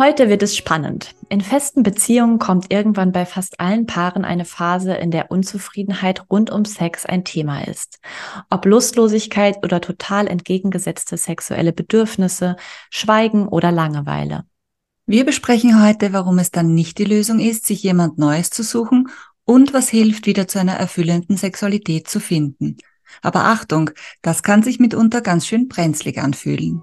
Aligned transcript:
Heute 0.00 0.30
wird 0.30 0.42
es 0.42 0.56
spannend. 0.56 1.14
In 1.28 1.42
festen 1.42 1.82
Beziehungen 1.82 2.38
kommt 2.38 2.72
irgendwann 2.72 3.12
bei 3.12 3.26
fast 3.26 3.60
allen 3.60 3.84
Paaren 3.84 4.24
eine 4.24 4.46
Phase, 4.46 4.94
in 4.94 5.10
der 5.10 5.30
Unzufriedenheit 5.30 6.24
rund 6.30 6.48
um 6.48 6.64
Sex 6.64 7.04
ein 7.04 7.22
Thema 7.22 7.68
ist. 7.68 7.98
Ob 8.48 8.64
Lustlosigkeit 8.64 9.62
oder 9.62 9.82
total 9.82 10.26
entgegengesetzte 10.26 11.18
sexuelle 11.18 11.74
Bedürfnisse, 11.74 12.56
Schweigen 12.88 13.46
oder 13.46 13.72
Langeweile. 13.72 14.44
Wir 15.04 15.26
besprechen 15.26 15.84
heute, 15.84 16.14
warum 16.14 16.38
es 16.38 16.50
dann 16.50 16.72
nicht 16.72 16.96
die 16.96 17.04
Lösung 17.04 17.38
ist, 17.38 17.66
sich 17.66 17.82
jemand 17.82 18.16
Neues 18.16 18.48
zu 18.48 18.62
suchen 18.62 19.10
und 19.44 19.74
was 19.74 19.90
hilft, 19.90 20.24
wieder 20.24 20.48
zu 20.48 20.58
einer 20.58 20.76
erfüllenden 20.76 21.36
Sexualität 21.36 22.08
zu 22.08 22.20
finden. 22.20 22.78
Aber 23.20 23.44
Achtung, 23.44 23.90
das 24.22 24.42
kann 24.42 24.62
sich 24.62 24.80
mitunter 24.80 25.20
ganz 25.20 25.46
schön 25.46 25.68
brenzlig 25.68 26.16
anfühlen. 26.16 26.82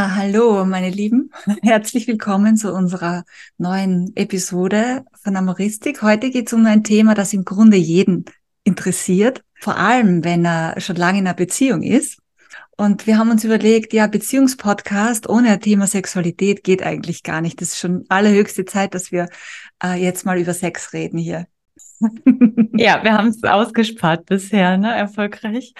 Hallo, 0.00 0.64
meine 0.64 0.90
Lieben. 0.90 1.32
Herzlich 1.62 2.06
willkommen 2.06 2.56
zu 2.56 2.72
unserer 2.72 3.24
neuen 3.56 4.12
Episode 4.14 5.04
von 5.20 5.34
Amoristik. 5.34 6.02
Heute 6.02 6.30
geht 6.30 6.46
es 6.46 6.52
um 6.52 6.64
ein 6.66 6.84
Thema, 6.84 7.14
das 7.14 7.32
im 7.32 7.44
Grunde 7.44 7.76
jeden 7.76 8.24
interessiert, 8.62 9.42
vor 9.58 9.76
allem 9.76 10.22
wenn 10.22 10.44
er 10.44 10.80
schon 10.80 10.94
lange 10.94 11.18
in 11.18 11.26
einer 11.26 11.34
Beziehung 11.34 11.82
ist. 11.82 12.20
Und 12.76 13.08
wir 13.08 13.18
haben 13.18 13.32
uns 13.32 13.42
überlegt, 13.42 13.92
ja, 13.92 14.06
Beziehungspodcast 14.06 15.28
ohne 15.28 15.58
Thema 15.58 15.88
Sexualität 15.88 16.62
geht 16.62 16.84
eigentlich 16.84 17.24
gar 17.24 17.40
nicht. 17.40 17.60
Das 17.60 17.70
ist 17.70 17.78
schon 17.78 18.04
allerhöchste 18.08 18.64
Zeit, 18.66 18.94
dass 18.94 19.10
wir 19.10 19.28
äh, 19.82 20.00
jetzt 20.00 20.24
mal 20.24 20.38
über 20.38 20.54
Sex 20.54 20.92
reden 20.92 21.18
hier. 21.18 21.48
ja, 22.74 23.02
wir 23.02 23.14
haben 23.14 23.30
es 23.30 23.42
ausgespart 23.42 24.26
bisher, 24.26 24.78
ne, 24.78 24.94
erfolgreich. 24.94 25.74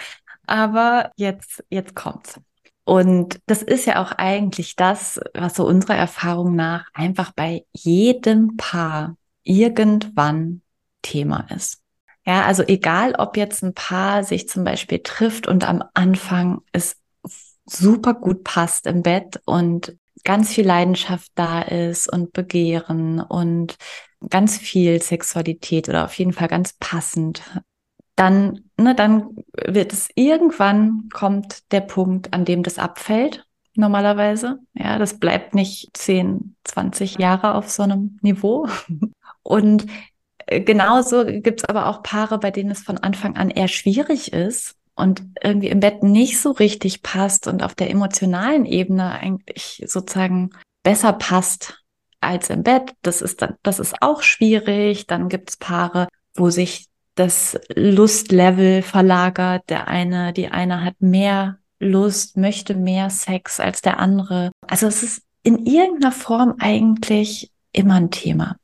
Aber 0.44 1.12
jetzt, 1.14 1.62
jetzt 1.70 1.94
kommt's. 1.94 2.40
Und 2.88 3.40
das 3.44 3.60
ist 3.60 3.84
ja 3.84 4.02
auch 4.02 4.12
eigentlich 4.12 4.74
das, 4.74 5.20
was 5.34 5.56
so 5.56 5.66
unserer 5.66 5.96
Erfahrung 5.96 6.56
nach 6.56 6.86
einfach 6.94 7.32
bei 7.32 7.66
jedem 7.74 8.56
Paar 8.56 9.18
irgendwann 9.42 10.62
Thema 11.02 11.46
ist. 11.54 11.82
Ja, 12.24 12.46
also 12.46 12.62
egal, 12.62 13.14
ob 13.18 13.36
jetzt 13.36 13.62
ein 13.62 13.74
Paar 13.74 14.24
sich 14.24 14.48
zum 14.48 14.64
Beispiel 14.64 15.00
trifft 15.00 15.46
und 15.46 15.68
am 15.68 15.84
Anfang 15.92 16.62
es 16.72 16.96
super 17.66 18.14
gut 18.14 18.42
passt 18.42 18.86
im 18.86 19.02
Bett 19.02 19.38
und 19.44 19.94
ganz 20.24 20.54
viel 20.54 20.66
Leidenschaft 20.66 21.30
da 21.34 21.60
ist 21.60 22.10
und 22.10 22.32
Begehren 22.32 23.20
und 23.20 23.76
ganz 24.30 24.56
viel 24.56 25.02
Sexualität 25.02 25.90
oder 25.90 26.06
auf 26.06 26.14
jeden 26.14 26.32
Fall 26.32 26.48
ganz 26.48 26.72
passend 26.80 27.42
dann, 28.18 28.64
ne, 28.76 28.94
dann 28.94 29.36
wird 29.66 29.92
es 29.92 30.08
irgendwann 30.14 31.08
kommt 31.12 31.70
der 31.72 31.82
Punkt, 31.82 32.34
an 32.34 32.44
dem 32.44 32.62
das 32.62 32.78
abfällt, 32.78 33.46
normalerweise. 33.74 34.58
Ja, 34.74 34.98
das 34.98 35.20
bleibt 35.20 35.54
nicht 35.54 35.96
10, 35.96 36.56
20 36.64 37.18
Jahre 37.18 37.54
auf 37.54 37.70
so 37.70 37.84
einem 37.84 38.18
Niveau. 38.20 38.68
Und 39.42 39.86
äh, 40.46 40.60
genauso 40.60 41.24
gibt 41.24 41.60
es 41.60 41.68
aber 41.68 41.86
auch 41.86 42.02
Paare, 42.02 42.38
bei 42.38 42.50
denen 42.50 42.70
es 42.70 42.82
von 42.82 42.98
Anfang 42.98 43.36
an 43.36 43.50
eher 43.50 43.68
schwierig 43.68 44.32
ist 44.32 44.74
und 44.96 45.22
irgendwie 45.42 45.68
im 45.68 45.78
Bett 45.78 46.02
nicht 46.02 46.40
so 46.40 46.50
richtig 46.50 47.02
passt 47.02 47.46
und 47.46 47.62
auf 47.62 47.76
der 47.76 47.88
emotionalen 47.88 48.64
Ebene 48.66 49.12
eigentlich 49.12 49.84
sozusagen 49.86 50.50
besser 50.82 51.12
passt 51.12 51.84
als 52.20 52.50
im 52.50 52.64
Bett. 52.64 52.94
Das 53.02 53.22
ist 53.22 53.42
dann, 53.42 53.54
das 53.62 53.78
ist 53.78 54.02
auch 54.02 54.22
schwierig. 54.22 55.06
Dann 55.06 55.28
gibt 55.28 55.50
es 55.50 55.56
Paare, 55.56 56.08
wo 56.34 56.50
sich 56.50 56.87
das 57.18 57.58
Lustlevel 57.74 58.82
verlagert. 58.82 59.62
Der 59.68 59.88
eine, 59.88 60.32
die 60.32 60.48
eine 60.48 60.84
hat 60.84 61.00
mehr 61.00 61.58
Lust, 61.80 62.36
möchte 62.36 62.74
mehr 62.74 63.10
Sex 63.10 63.60
als 63.60 63.82
der 63.82 63.98
andere. 63.98 64.50
Also 64.66 64.86
es 64.86 65.02
ist 65.02 65.22
in 65.42 65.66
irgendeiner 65.66 66.12
Form 66.12 66.56
eigentlich 66.58 67.50
immer 67.72 67.94
ein 67.94 68.10
Thema. 68.10 68.56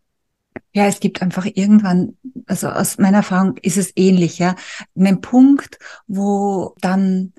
Ja, 0.72 0.86
es 0.86 1.00
gibt 1.00 1.22
einfach 1.22 1.46
irgendwann, 1.46 2.16
also 2.46 2.68
aus 2.68 2.98
meiner 2.98 3.18
Erfahrung 3.18 3.56
ist 3.58 3.76
es 3.76 3.92
ähnlich, 3.94 4.38
ja, 4.38 4.56
einen 4.98 5.20
Punkt, 5.20 5.78
wo 6.06 6.74
dann 6.80 7.32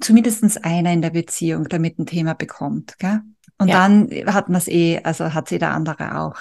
zumindestens 0.00 0.56
einer 0.56 0.92
in 0.92 1.02
der 1.02 1.10
Beziehung 1.10 1.68
damit 1.68 1.98
ein 1.98 2.06
Thema 2.06 2.34
bekommt, 2.34 2.98
gell? 2.98 3.20
Und 3.58 3.68
ja. 3.68 3.88
dann 3.88 4.08
hat 4.32 4.48
man 4.48 4.58
es 4.58 4.68
eh, 4.68 5.00
also 5.02 5.34
hat 5.34 5.48
sie 5.48 5.58
der 5.58 5.72
andere 5.72 6.18
auch. 6.18 6.36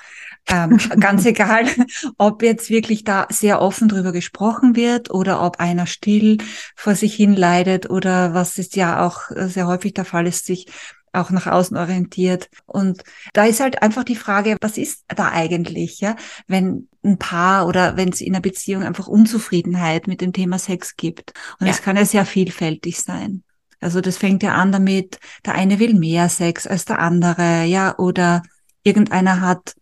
Ähm, 0.49 0.77
ganz 0.99 1.25
egal, 1.25 1.65
ob 2.17 2.41
jetzt 2.41 2.69
wirklich 2.69 3.03
da 3.03 3.27
sehr 3.29 3.61
offen 3.61 3.89
drüber 3.89 4.11
gesprochen 4.11 4.75
wird 4.75 5.11
oder 5.11 5.41
ob 5.41 5.59
einer 5.59 5.87
still 5.87 6.37
vor 6.75 6.95
sich 6.95 7.15
hin 7.15 7.35
leidet 7.35 7.89
oder 7.89 8.33
was 8.33 8.57
ist 8.57 8.75
ja 8.75 9.05
auch 9.05 9.23
sehr 9.29 9.67
häufig 9.67 9.93
der 9.93 10.05
Fall 10.05 10.25
ist, 10.25 10.45
sich 10.45 10.67
auch 11.13 11.31
nach 11.31 11.47
außen 11.47 11.75
orientiert. 11.75 12.49
Und 12.65 13.03
da 13.33 13.45
ist 13.45 13.59
halt 13.59 13.81
einfach 13.81 14.03
die 14.03 14.15
Frage, 14.15 14.57
was 14.61 14.77
ist 14.77 15.03
da 15.07 15.31
eigentlich, 15.31 15.99
ja, 15.99 16.15
wenn 16.47 16.87
ein 17.03 17.17
Paar 17.17 17.67
oder 17.67 17.97
wenn 17.97 18.09
es 18.09 18.21
in 18.21 18.33
einer 18.33 18.41
Beziehung 18.41 18.83
einfach 18.83 19.07
Unzufriedenheit 19.07 20.07
mit 20.07 20.21
dem 20.21 20.33
Thema 20.33 20.59
Sex 20.59 20.95
gibt. 20.95 21.33
Und 21.59 21.67
es 21.67 21.77
ja. 21.77 21.83
kann 21.83 21.97
ja 21.97 22.05
sehr 22.05 22.25
vielfältig 22.25 23.01
sein. 23.01 23.43
Also 23.79 24.01
das 24.01 24.17
fängt 24.17 24.43
ja 24.43 24.55
an 24.55 24.71
damit, 24.71 25.19
der 25.45 25.55
eine 25.55 25.79
will 25.79 25.93
mehr 25.93 26.29
Sex 26.29 26.65
als 26.65 26.85
der 26.85 26.99
andere, 26.99 27.63
ja, 27.65 27.97
oder 27.97 28.43
irgendeiner 28.83 29.41
hat 29.41 29.75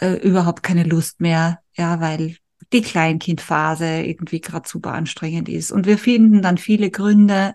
äh, 0.00 0.14
überhaupt 0.14 0.62
keine 0.62 0.84
Lust 0.84 1.20
mehr, 1.20 1.60
ja, 1.74 2.00
weil 2.00 2.36
die 2.72 2.82
Kleinkindphase 2.82 4.02
irgendwie 4.02 4.40
gerade 4.40 4.68
super 4.68 4.92
anstrengend 4.92 5.48
ist. 5.48 5.72
Und 5.72 5.86
wir 5.86 5.98
finden 5.98 6.42
dann 6.42 6.58
viele 6.58 6.90
Gründe 6.90 7.54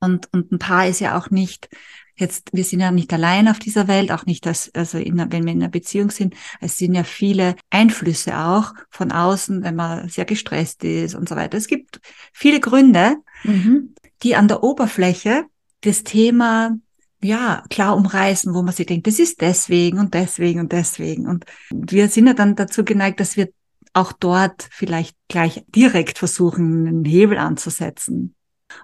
und, 0.00 0.28
und 0.32 0.52
ein 0.52 0.58
Paar 0.58 0.86
ist 0.86 1.00
ja 1.00 1.18
auch 1.18 1.30
nicht, 1.30 1.68
jetzt, 2.16 2.50
wir 2.52 2.64
sind 2.64 2.80
ja 2.80 2.90
nicht 2.90 3.12
allein 3.12 3.48
auf 3.48 3.58
dieser 3.58 3.88
Welt, 3.88 4.12
auch 4.12 4.26
nicht 4.26 4.46
als, 4.46 4.70
also 4.74 4.98
in, 4.98 5.18
wenn 5.18 5.44
wir 5.44 5.52
in 5.52 5.62
einer 5.62 5.68
Beziehung 5.68 6.10
sind, 6.10 6.34
es 6.60 6.78
sind 6.78 6.94
ja 6.94 7.04
viele 7.04 7.54
Einflüsse 7.70 8.38
auch 8.38 8.72
von 8.90 9.12
außen, 9.12 9.62
wenn 9.62 9.76
man 9.76 10.08
sehr 10.08 10.24
gestresst 10.24 10.84
ist 10.84 11.14
und 11.14 11.28
so 11.28 11.36
weiter. 11.36 11.58
Es 11.58 11.66
gibt 11.66 12.00
viele 12.32 12.60
Gründe, 12.60 13.16
mhm. 13.44 13.94
die 14.22 14.36
an 14.36 14.48
der 14.48 14.62
Oberfläche 14.62 15.44
das 15.82 16.02
Thema 16.02 16.76
ja, 17.22 17.62
klar 17.68 17.96
umreißen, 17.96 18.54
wo 18.54 18.62
man 18.62 18.74
sich 18.74 18.86
denkt, 18.86 19.06
das 19.06 19.18
ist 19.18 19.40
deswegen 19.40 19.98
und 19.98 20.14
deswegen 20.14 20.60
und 20.60 20.72
deswegen. 20.72 21.26
Und 21.26 21.44
wir 21.70 22.08
sind 22.08 22.26
ja 22.26 22.34
dann 22.34 22.56
dazu 22.56 22.84
geneigt, 22.84 23.20
dass 23.20 23.36
wir 23.36 23.48
auch 23.92 24.12
dort 24.12 24.68
vielleicht 24.70 25.16
gleich 25.28 25.64
direkt 25.68 26.18
versuchen, 26.18 26.86
einen 26.86 27.04
Hebel 27.04 27.38
anzusetzen. 27.38 28.34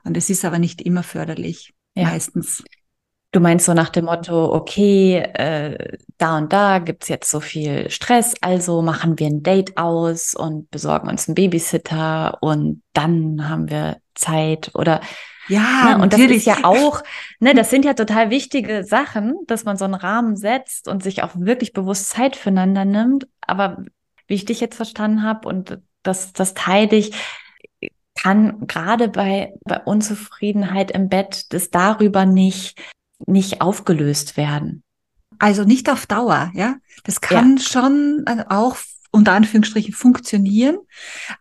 Und 0.04 0.16
es 0.16 0.30
ist 0.30 0.44
aber 0.44 0.58
nicht 0.58 0.82
immer 0.82 1.02
förderlich, 1.02 1.72
ja. 1.94 2.04
meistens. 2.04 2.62
Du 3.32 3.40
meinst 3.40 3.66
so 3.66 3.74
nach 3.74 3.90
dem 3.90 4.06
Motto, 4.06 4.52
okay, 4.54 5.18
äh, 5.18 5.98
da 6.16 6.38
und 6.38 6.52
da 6.52 6.78
gibt's 6.78 7.08
jetzt 7.08 7.30
so 7.30 7.40
viel 7.40 7.90
Stress, 7.90 8.34
also 8.40 8.82
machen 8.82 9.18
wir 9.18 9.26
ein 9.26 9.42
Date 9.42 9.76
aus 9.76 10.34
und 10.34 10.70
besorgen 10.70 11.08
uns 11.08 11.28
einen 11.28 11.34
Babysitter 11.34 12.38
und 12.42 12.82
dann 12.94 13.48
haben 13.48 13.68
wir 13.68 13.98
Zeit 14.14 14.70
oder 14.74 15.00
ja, 15.48 15.90
ne? 15.90 15.94
und 15.94 16.12
natürlich. 16.12 16.44
das 16.44 16.56
ist 16.56 16.62
ja 16.62 16.68
auch, 16.68 17.02
ne, 17.40 17.54
das 17.54 17.70
sind 17.70 17.84
ja 17.84 17.94
total 17.94 18.30
wichtige 18.30 18.84
Sachen, 18.84 19.34
dass 19.46 19.64
man 19.64 19.76
so 19.76 19.84
einen 19.84 19.94
Rahmen 19.94 20.36
setzt 20.36 20.88
und 20.88 21.02
sich 21.02 21.22
auch 21.22 21.30
wirklich 21.34 21.72
bewusst 21.72 22.10
Zeit 22.10 22.36
füreinander 22.36 22.84
nimmt. 22.84 23.28
Aber 23.40 23.84
wie 24.26 24.34
ich 24.34 24.44
dich 24.44 24.60
jetzt 24.60 24.76
verstanden 24.76 25.22
habe 25.22 25.48
und 25.48 25.78
das, 26.02 26.32
das 26.32 26.54
teile 26.54 26.96
ich, 26.96 27.12
kann 28.14 28.66
gerade 28.66 29.08
bei, 29.08 29.54
bei 29.64 29.78
Unzufriedenheit 29.80 30.90
im 30.90 31.08
Bett 31.08 31.52
das 31.52 31.70
darüber 31.70 32.26
nicht, 32.26 32.80
nicht 33.26 33.60
aufgelöst 33.60 34.36
werden. 34.36 34.82
Also 35.38 35.64
nicht 35.64 35.90
auf 35.90 36.06
Dauer, 36.06 36.50
ja. 36.54 36.76
Das 37.04 37.20
kann 37.20 37.58
ja. 37.58 37.62
schon 37.62 38.24
äh, 38.26 38.44
auch 38.48 38.76
unter 39.16 39.32
Anführungsstrichen 39.32 39.94
funktionieren. 39.94 40.76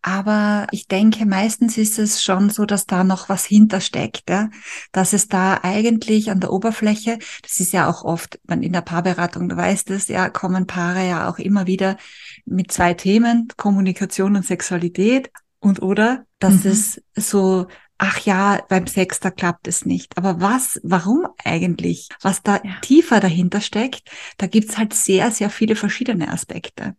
Aber 0.01 0.65
ich 0.71 0.87
denke, 0.87 1.25
meistens 1.25 1.77
ist 1.77 1.99
es 1.99 2.23
schon 2.23 2.49
so, 2.49 2.65
dass 2.65 2.85
da 2.85 3.03
noch 3.03 3.27
was 3.27 3.43
hintersteckt, 3.45 4.29
ja? 4.29 4.49
dass 4.93 5.11
es 5.11 5.27
da 5.27 5.59
eigentlich 5.61 6.31
an 6.31 6.39
der 6.39 6.53
Oberfläche, 6.53 7.19
das 7.41 7.59
ist 7.59 7.73
ja 7.73 7.89
auch 7.89 8.05
oft, 8.05 8.39
man 8.47 8.63
in 8.63 8.71
der 8.71 8.81
Paarberatung, 8.81 9.49
du 9.49 9.57
weißt 9.57 9.89
es, 9.91 10.07
ja, 10.07 10.29
kommen 10.29 10.67
Paare 10.67 11.05
ja 11.05 11.29
auch 11.29 11.37
immer 11.37 11.67
wieder 11.67 11.97
mit 12.45 12.71
zwei 12.71 12.93
Themen, 12.93 13.49
Kommunikation 13.57 14.37
und 14.37 14.45
Sexualität 14.45 15.29
und 15.59 15.81
oder, 15.81 16.25
dass 16.39 16.63
mhm. 16.63 16.71
es 16.71 17.01
so 17.13 17.67
ach 17.97 18.19
ja, 18.19 18.61
beim 18.67 18.87
Sex, 18.87 19.21
da 19.21 19.31
klappt 19.31 19.69
es 19.69 19.85
nicht. 19.85 20.17
Aber 20.17 20.41
was, 20.41 20.81
warum 20.83 21.27
eigentlich? 21.43 22.09
Was 22.21 22.43
da 22.43 22.59
Ja. 22.61 22.75
tiefer 22.81 23.21
dahinter 23.21 23.61
steckt, 23.61 24.09
da 24.37 24.47
gibt's 24.47 24.77
halt 24.77 24.93
sehr, 24.93 25.31
sehr 25.31 25.49
viele 25.49 25.77
verschiedene 25.77 26.29
Aspekte. 26.29 26.97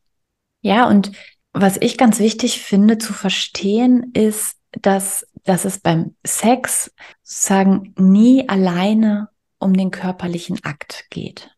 Ja, 0.66 0.88
und 0.88 1.12
was 1.52 1.76
ich 1.76 1.96
ganz 1.96 2.18
wichtig 2.18 2.60
finde 2.60 2.98
zu 2.98 3.12
verstehen, 3.12 4.10
ist, 4.14 4.56
dass, 4.72 5.24
dass 5.44 5.64
es 5.64 5.78
beim 5.78 6.16
Sex 6.26 6.92
sozusagen 7.22 7.94
nie 7.96 8.48
alleine 8.48 9.28
um 9.60 9.74
den 9.74 9.92
körperlichen 9.92 10.58
Akt 10.64 11.04
geht. 11.08 11.52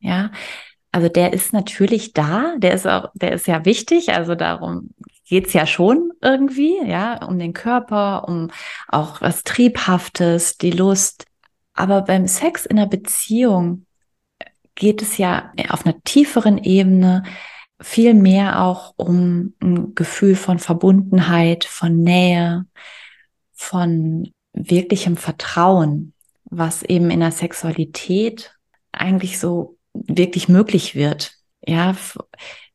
Ja, 0.00 0.32
also 0.90 1.08
der 1.08 1.34
ist 1.34 1.52
natürlich 1.52 2.14
da, 2.14 2.56
der 2.58 2.74
ist 2.74 2.88
auch, 2.88 3.12
der 3.14 3.30
ist 3.34 3.46
ja 3.46 3.64
wichtig, 3.64 4.08
also 4.08 4.34
darum 4.34 4.90
geht's 5.28 5.52
ja 5.52 5.64
schon 5.64 6.10
irgendwie, 6.20 6.84
ja, 6.84 7.24
um 7.24 7.38
den 7.38 7.52
Körper, 7.52 8.26
um 8.26 8.50
auch 8.88 9.20
was 9.20 9.44
Triebhaftes, 9.44 10.58
die 10.58 10.72
Lust. 10.72 11.26
Aber 11.74 12.02
beim 12.02 12.26
Sex 12.26 12.66
in 12.66 12.76
einer 12.76 12.88
Beziehung 12.88 13.86
geht 14.74 15.00
es 15.00 15.16
ja 15.16 15.52
auf 15.68 15.86
einer 15.86 16.02
tieferen 16.02 16.58
Ebene 16.58 17.22
viel 17.80 18.14
mehr 18.14 18.62
auch 18.62 18.94
um 18.96 19.54
ein 19.62 19.94
Gefühl 19.94 20.34
von 20.34 20.58
Verbundenheit, 20.58 21.64
von 21.64 22.00
Nähe, 22.00 22.66
von 23.52 24.30
wirklichem 24.52 25.16
Vertrauen, 25.16 26.12
was 26.44 26.82
eben 26.82 27.10
in 27.10 27.20
der 27.20 27.32
Sexualität 27.32 28.54
eigentlich 28.92 29.38
so 29.38 29.78
wirklich 29.92 30.48
möglich 30.48 30.94
wird. 30.94 31.32
Ja, 31.64 31.96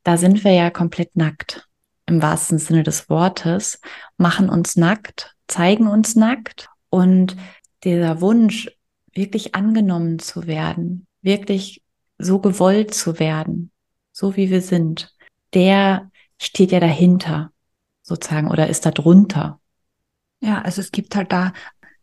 da 0.04 0.18
sind 0.18 0.44
wir 0.44 0.52
ja 0.54 0.70
komplett 0.70 1.16
nackt 1.16 1.68
im 2.06 2.22
wahrsten 2.22 2.58
Sinne 2.58 2.84
des 2.84 3.10
Wortes, 3.10 3.80
machen 4.18 4.50
uns 4.50 4.76
nackt, 4.76 5.36
zeigen 5.48 5.88
uns 5.88 6.16
nackt 6.16 6.70
und 6.90 7.38
dieser 7.84 8.22
Wunsch, 8.22 8.70
wirklich 9.14 9.56
angenommen 9.56 10.20
zu 10.20 10.48
werden, 10.48 11.06
wirklich 11.22 11.84
so 12.18 12.40
gewollt 12.40 12.94
zu 12.94 13.20
werden, 13.20 13.72
so 14.14 14.38
wie 14.38 14.50
wir 14.50 14.62
sind, 14.62 15.14
der 15.54 16.10
steht 16.40 16.72
ja 16.72 16.80
dahinter 16.80 17.52
sozusagen 18.02 18.50
oder 18.50 18.70
ist 18.70 18.86
da 18.86 18.92
drunter. 18.92 19.60
Ja, 20.40 20.62
also 20.62 20.82
es 20.82 20.92
gibt 20.92 21.16
halt 21.16 21.32
da 21.32 21.54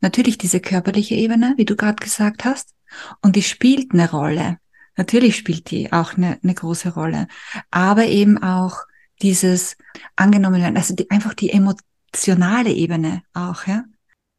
natürlich 0.00 0.36
diese 0.36 0.60
körperliche 0.60 1.14
Ebene, 1.14 1.54
wie 1.56 1.64
du 1.64 1.76
gerade 1.76 2.02
gesagt 2.02 2.44
hast, 2.44 2.74
und 3.22 3.36
die 3.36 3.42
spielt 3.42 3.92
eine 3.92 4.10
Rolle. 4.10 4.58
Natürlich 4.96 5.36
spielt 5.36 5.70
die 5.70 5.92
auch 5.92 6.14
eine, 6.16 6.38
eine 6.42 6.54
große 6.54 6.92
Rolle, 6.94 7.28
aber 7.70 8.06
eben 8.06 8.42
auch 8.42 8.78
dieses 9.22 9.76
angenommen 10.16 10.60
werden, 10.60 10.76
also 10.76 10.94
die, 10.94 11.10
einfach 11.10 11.34
die 11.34 11.50
emotionale 11.50 12.72
Ebene 12.72 13.22
auch, 13.32 13.66
ja, 13.66 13.84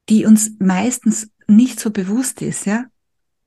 die 0.10 0.26
uns 0.26 0.52
meistens 0.60 1.30
nicht 1.48 1.80
so 1.80 1.92
bewusst 1.92 2.42
ist, 2.42 2.66
ja, 2.66 2.86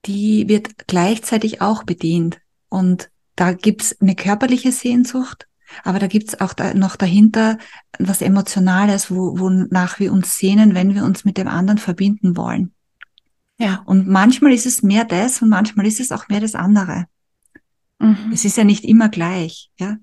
die 0.07 0.49
wird 0.49 0.87
gleichzeitig 0.87 1.61
auch 1.61 1.83
bedient. 1.83 2.41
Und 2.69 3.11
da 3.37 3.53
gibt's 3.53 4.01
eine 4.01 4.15
körperliche 4.15 4.73
Sehnsucht, 4.73 5.49
aber 5.83 5.99
da 5.99 6.07
gibt's 6.07 6.41
auch 6.41 6.53
da 6.53 6.75
noch 6.75 6.97
dahinter 6.97 7.59
was 7.99 8.23
Emotionales, 8.23 9.11
wo, 9.11 9.39
wonach 9.39 9.99
wir 9.99 10.13
uns 10.13 10.39
sehnen, 10.39 10.75
wenn 10.75 10.95
wir 10.95 11.05
uns 11.05 11.25
mit 11.25 11.37
dem 11.37 11.49
anderen 11.49 11.79
verbinden 11.79 12.37
wollen. 12.37 12.73
Ja. 13.59 13.83
Und 13.87 14.09
manchmal 14.09 14.53
ist 14.53 14.67
es 14.67 14.83
mehr 14.83 15.05
das 15.05 15.43
und 15.43 15.49
manchmal 15.49 15.87
ist 15.87 16.01
es 16.01 16.13
auch 16.13 16.29
mehr 16.29 16.41
das 16.41 16.55
andere. 16.55 17.07
Mhm. 17.99 18.31
Es 18.33 18.45
ist 18.45 18.57
ja 18.57 18.65
nicht 18.65 18.85
immer 18.85 19.09
gleich, 19.09 19.71
ja. 19.79 19.97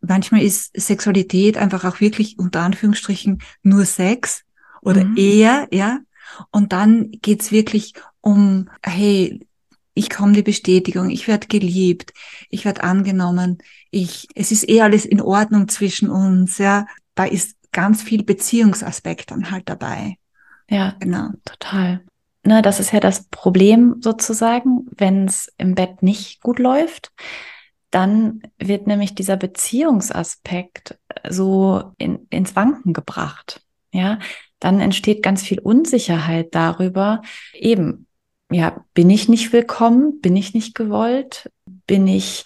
Manchmal 0.00 0.42
ist 0.42 0.78
Sexualität 0.80 1.58
einfach 1.58 1.84
auch 1.84 2.00
wirklich 2.00 2.38
unter 2.38 2.62
Anführungsstrichen 2.62 3.42
nur 3.62 3.84
Sex 3.84 4.44
oder 4.80 5.04
Mhm. 5.04 5.16
eher, 5.16 5.68
ja. 5.70 6.00
Und 6.50 6.72
dann 6.72 7.10
geht's 7.10 7.52
wirklich 7.52 7.94
um, 8.20 8.70
hey, 8.82 9.46
ich 9.94 10.10
komme 10.10 10.32
die 10.32 10.42
Bestätigung, 10.42 11.10
ich 11.10 11.28
werde 11.28 11.46
geliebt, 11.46 12.12
ich 12.50 12.64
werde 12.64 12.82
angenommen, 12.82 13.58
ich, 13.90 14.28
es 14.34 14.50
ist 14.50 14.68
eh 14.68 14.82
alles 14.82 15.04
in 15.06 15.20
Ordnung 15.20 15.68
zwischen 15.68 16.10
uns, 16.10 16.58
ja. 16.58 16.86
Da 17.14 17.24
ist 17.24 17.56
ganz 17.72 18.02
viel 18.02 18.24
Beziehungsaspekt 18.24 19.30
dann 19.30 19.50
halt 19.50 19.68
dabei. 19.68 20.16
Ja, 20.68 20.96
Genau. 21.00 21.28
total. 21.44 22.02
Ne, 22.46 22.60
das 22.60 22.78
ist 22.78 22.92
ja 22.92 23.00
das 23.00 23.24
Problem 23.28 23.96
sozusagen, 24.00 24.86
wenn 24.96 25.26
es 25.26 25.50
im 25.56 25.74
Bett 25.74 26.02
nicht 26.02 26.42
gut 26.42 26.58
läuft, 26.58 27.10
dann 27.90 28.42
wird 28.58 28.86
nämlich 28.86 29.14
dieser 29.14 29.36
Beziehungsaspekt 29.36 30.98
so 31.28 31.92
in, 31.96 32.26
ins 32.28 32.54
Wanken 32.56 32.92
gebracht. 32.92 33.62
Ja, 33.92 34.18
dann 34.58 34.80
entsteht 34.80 35.22
ganz 35.22 35.42
viel 35.42 35.60
Unsicherheit 35.60 36.54
darüber, 36.54 37.22
eben, 37.52 38.06
ja, 38.54 38.84
bin 38.94 39.10
ich 39.10 39.28
nicht 39.28 39.52
willkommen? 39.52 40.20
Bin 40.20 40.36
ich 40.36 40.54
nicht 40.54 40.74
gewollt? 40.74 41.50
Bin 41.86 42.06
ich 42.06 42.44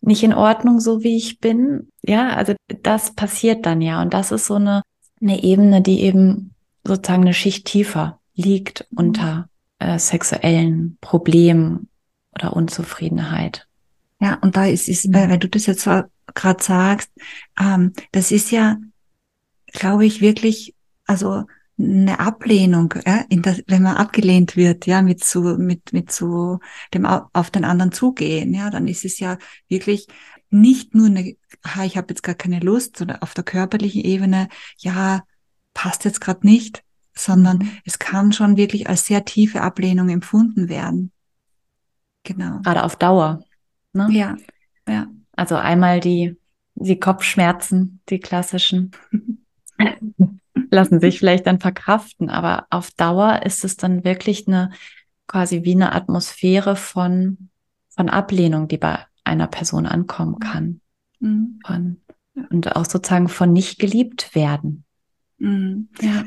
nicht 0.00 0.22
in 0.22 0.32
Ordnung, 0.32 0.80
so 0.80 1.02
wie 1.02 1.16
ich 1.16 1.38
bin? 1.38 1.90
Ja, 2.02 2.30
also 2.30 2.54
das 2.82 3.14
passiert 3.14 3.66
dann 3.66 3.82
ja. 3.82 4.00
Und 4.00 4.14
das 4.14 4.32
ist 4.32 4.46
so 4.46 4.54
eine, 4.54 4.82
eine 5.20 5.42
Ebene, 5.42 5.82
die 5.82 6.00
eben 6.00 6.54
sozusagen 6.82 7.22
eine 7.22 7.34
Schicht 7.34 7.66
tiefer 7.66 8.20
liegt 8.34 8.86
Mhm. 8.90 8.98
unter 8.98 9.48
äh, 9.78 9.98
sexuellen 9.98 10.96
Problemen 11.02 11.88
oder 12.34 12.56
Unzufriedenheit. 12.56 13.66
Ja, 14.18 14.38
und 14.40 14.56
da 14.56 14.64
ist 14.66 14.88
es, 14.88 15.04
äh, 15.04 15.12
weil 15.12 15.38
du 15.38 15.48
das 15.48 15.66
jetzt 15.66 15.84
gerade 16.34 16.62
sagst, 16.62 17.10
ähm, 17.60 17.92
das 18.12 18.30
ist 18.30 18.50
ja, 18.50 18.78
glaube 19.72 20.06
ich, 20.06 20.22
wirklich, 20.22 20.74
also 21.06 21.44
eine 21.82 22.20
Ablehnung, 22.20 22.94
ja, 23.06 23.24
in 23.28 23.42
der, 23.42 23.58
wenn 23.66 23.82
man 23.82 23.96
abgelehnt 23.96 24.56
wird, 24.56 24.86
ja, 24.86 25.02
mit 25.02 25.24
so, 25.24 25.40
mit, 25.58 25.92
mit 25.92 26.12
so 26.12 26.58
dem 26.94 27.06
au- 27.06 27.28
auf 27.32 27.50
den 27.50 27.64
anderen 27.64 27.92
zugehen, 27.92 28.52
ja, 28.54 28.70
dann 28.70 28.86
ist 28.88 29.04
es 29.04 29.18
ja 29.18 29.38
wirklich 29.68 30.06
nicht 30.50 30.94
nur 30.94 31.06
eine, 31.06 31.36
ha, 31.66 31.84
ich 31.84 31.96
habe 31.96 32.08
jetzt 32.10 32.22
gar 32.22 32.34
keine 32.34 32.60
Lust, 32.60 32.96
sondern 32.96 33.22
auf 33.22 33.34
der 33.34 33.44
körperlichen 33.44 34.02
Ebene, 34.04 34.48
ja, 34.78 35.22
passt 35.74 36.04
jetzt 36.04 36.20
gerade 36.20 36.46
nicht, 36.46 36.82
sondern 37.14 37.58
Mhm. 37.58 37.70
es 37.84 37.98
kann 37.98 38.32
schon 38.32 38.56
wirklich 38.56 38.88
als 38.88 39.06
sehr 39.06 39.24
tiefe 39.24 39.60
Ablehnung 39.62 40.08
empfunden 40.08 40.68
werden. 40.68 41.12
Genau. 42.24 42.60
Gerade 42.60 42.84
auf 42.84 42.96
Dauer. 42.96 43.42
Ne? 43.92 44.08
Ja, 44.10 44.36
ja. 44.88 45.06
Also 45.32 45.56
einmal 45.56 46.00
die, 46.00 46.36
die 46.74 46.98
Kopfschmerzen, 46.98 48.00
die 48.08 48.18
klassischen, 48.20 48.92
lassen 50.70 51.00
sich 51.00 51.18
vielleicht 51.18 51.46
dann 51.46 51.60
verkraften, 51.60 52.30
aber 52.30 52.66
auf 52.70 52.90
Dauer 52.92 53.42
ist 53.44 53.64
es 53.64 53.76
dann 53.76 54.04
wirklich 54.04 54.46
eine 54.46 54.70
quasi 55.26 55.62
wie 55.62 55.74
eine 55.74 55.92
Atmosphäre 55.92 56.74
von, 56.74 57.50
von 57.88 58.08
Ablehnung, 58.08 58.66
die 58.66 58.78
bei 58.78 58.98
einer 59.22 59.46
Person 59.46 59.86
ankommen 59.86 60.40
kann. 60.40 60.80
Mhm. 61.20 61.60
Von, 61.64 62.00
und 62.50 62.74
auch 62.74 62.84
sozusagen 62.84 63.28
von 63.28 63.52
nicht 63.52 63.78
geliebt 63.78 64.34
werden. 64.34 64.84
Mhm. 65.38 65.88
Ja. 66.00 66.24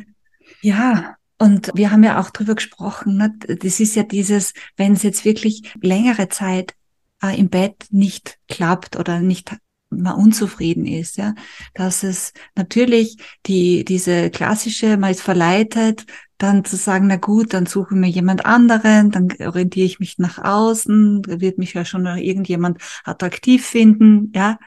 Ja, 0.62 1.15
und 1.38 1.72
wir 1.74 1.92
haben 1.92 2.03
ja 2.03 2.20
auch 2.20 2.30
drüber 2.30 2.56
gesprochen, 2.56 3.18
ne? 3.18 3.34
das 3.39 3.82
ist 3.82 3.96
ja 3.96 4.03
dieses, 4.03 4.53
wenn 4.77 4.94
es 4.94 5.03
jetzt 5.03 5.25
wirklich 5.25 5.74
längere 5.82 6.30
Zeit 6.30 6.74
äh, 7.22 7.38
im 7.38 7.50
Bett 7.50 7.88
nicht 7.89 8.38
klappt 8.48 8.96
oder 8.98 9.20
nicht 9.20 9.53
man 10.01 10.15
unzufrieden 10.15 10.85
ist, 10.85 11.17
ja, 11.17 11.33
dass 11.73 12.03
es 12.03 12.33
natürlich 12.55 13.17
die, 13.45 13.85
diese 13.85 14.29
klassische, 14.29 14.97
man 14.97 15.12
ist 15.12 15.21
verleitet, 15.21 16.05
dann 16.38 16.65
zu 16.65 16.75
sagen, 16.75 17.07
na 17.07 17.15
gut, 17.17 17.53
dann 17.53 17.65
suche 17.65 17.93
ich 17.95 18.00
mir 18.00 18.09
jemand 18.09 18.45
anderen, 18.45 19.12
dann 19.12 19.29
orientiere 19.39 19.85
ich 19.85 20.00
mich 20.00 20.17
nach 20.17 20.39
außen, 20.39 21.21
da 21.21 21.39
wird 21.39 21.57
mich 21.57 21.73
ja 21.73 21.85
schon 21.85 22.03
noch 22.03 22.17
irgendjemand 22.17 22.79
attraktiv 23.05 23.65
finden, 23.65 24.31
ja, 24.35 24.57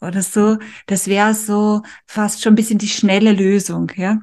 oder 0.00 0.22
so. 0.22 0.58
Das 0.86 1.06
wäre 1.06 1.34
so 1.34 1.82
fast 2.06 2.42
schon 2.42 2.52
ein 2.52 2.56
bisschen 2.56 2.78
die 2.78 2.88
schnelle 2.88 3.32
Lösung, 3.32 3.90
ja. 3.96 4.18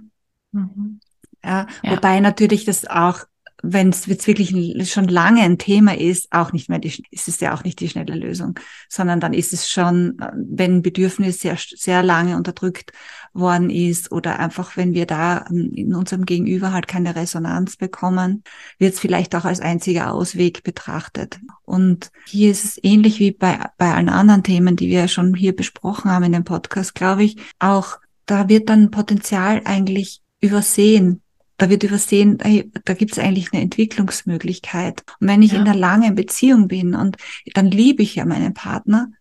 Mhm. 0.52 1.00
Ja, 1.44 1.68
Ja. 1.84 1.96
wobei 1.96 2.20
natürlich 2.20 2.66
das 2.66 2.86
auch, 2.86 3.20
wenn 3.62 3.90
es 3.90 4.06
jetzt 4.06 4.28
wirklich 4.28 4.54
schon 4.90 5.08
lange 5.08 5.42
ein 5.42 5.58
Thema 5.58 5.98
ist, 5.98 6.32
auch 6.32 6.54
nicht 6.54 6.70
mehr 6.70 6.80
die, 6.80 7.04
ist 7.12 7.28
es 7.28 7.40
ja 7.40 7.54
auch 7.54 7.64
nicht 7.64 7.80
die 7.80 7.90
schnelle 7.90 8.16
Lösung, 8.16 8.60
sondern 8.88 9.20
dann 9.20 9.34
ist 9.34 9.54
es 9.54 9.70
schon, 9.70 10.18
äh, 10.20 10.32
wenn 10.36 10.78
ein 10.78 10.82
Bedürfnis 10.82 11.40
sehr, 11.40 11.58
sehr 11.58 12.04
lange 12.04 12.38
unterdrückt 12.38 12.94
worden 13.34 13.70
ist 13.70 14.12
oder 14.12 14.40
einfach, 14.40 14.78
wenn 14.78 14.94
wir 14.94 15.06
da 15.06 15.46
ähm, 15.50 15.72
in 15.74 15.94
unserem 15.94 16.26
Gegenüber 16.26 16.72
halt 16.72 16.88
keine 16.88 17.16
Resonanz 17.16 17.76
bekommen, 17.76 18.44
wird 18.78 18.94
es 18.94 19.00
vielleicht 19.00 19.36
auch 19.36 19.46
als 19.46 19.60
einziger 19.60 20.14
Ausweg 20.14 20.64
betrachtet. 20.64 21.40
Und 21.64 22.12
hier 22.26 22.52
ist 22.52 22.66
es 22.66 22.80
ähnlich 22.82 23.20
wie 23.20 23.32
bei, 23.32 23.60
bei 23.78 23.94
allen 23.94 24.10
anderen 24.10 24.44
Themen, 24.44 24.76
die 24.76 24.90
wir 24.90 25.08
schon 25.08 25.34
hier 25.34 25.56
besprochen 25.56 26.12
haben 26.12 26.24
in 26.24 26.32
dem 26.32 26.44
Podcast, 26.44 26.96
glaube 26.96 27.24
ich, 27.24 27.38
auch 27.60 28.00
da 28.26 28.48
wird 28.48 28.70
dann 28.70 28.92
Potenzial 28.92 29.62
eigentlich 29.66 30.22
übersehen 30.40 31.22
da 31.60 31.70
wird 31.70 31.84
übersehen, 31.84 32.38
hey, 32.42 32.72
da 32.86 32.94
gibt 32.94 33.12
es 33.12 33.20
eigentlich 33.20 33.52
eine 33.52 33.62
Entwicklungsmöglichkeit. 33.62 35.04
Und 35.20 35.28
wenn 35.28 35.42
ich 35.42 35.52
ja. 35.52 35.60
in 35.60 35.68
einer 35.68 35.76
langen 35.76 36.16
Beziehung 36.16 36.70
bin 36.70 36.96
und 36.96 37.18
dann 37.54 37.70
liebe 37.70 38.02
ich 38.02 38.16
ja 38.16 38.26
meinen 38.26 38.54
Partner 38.54 39.12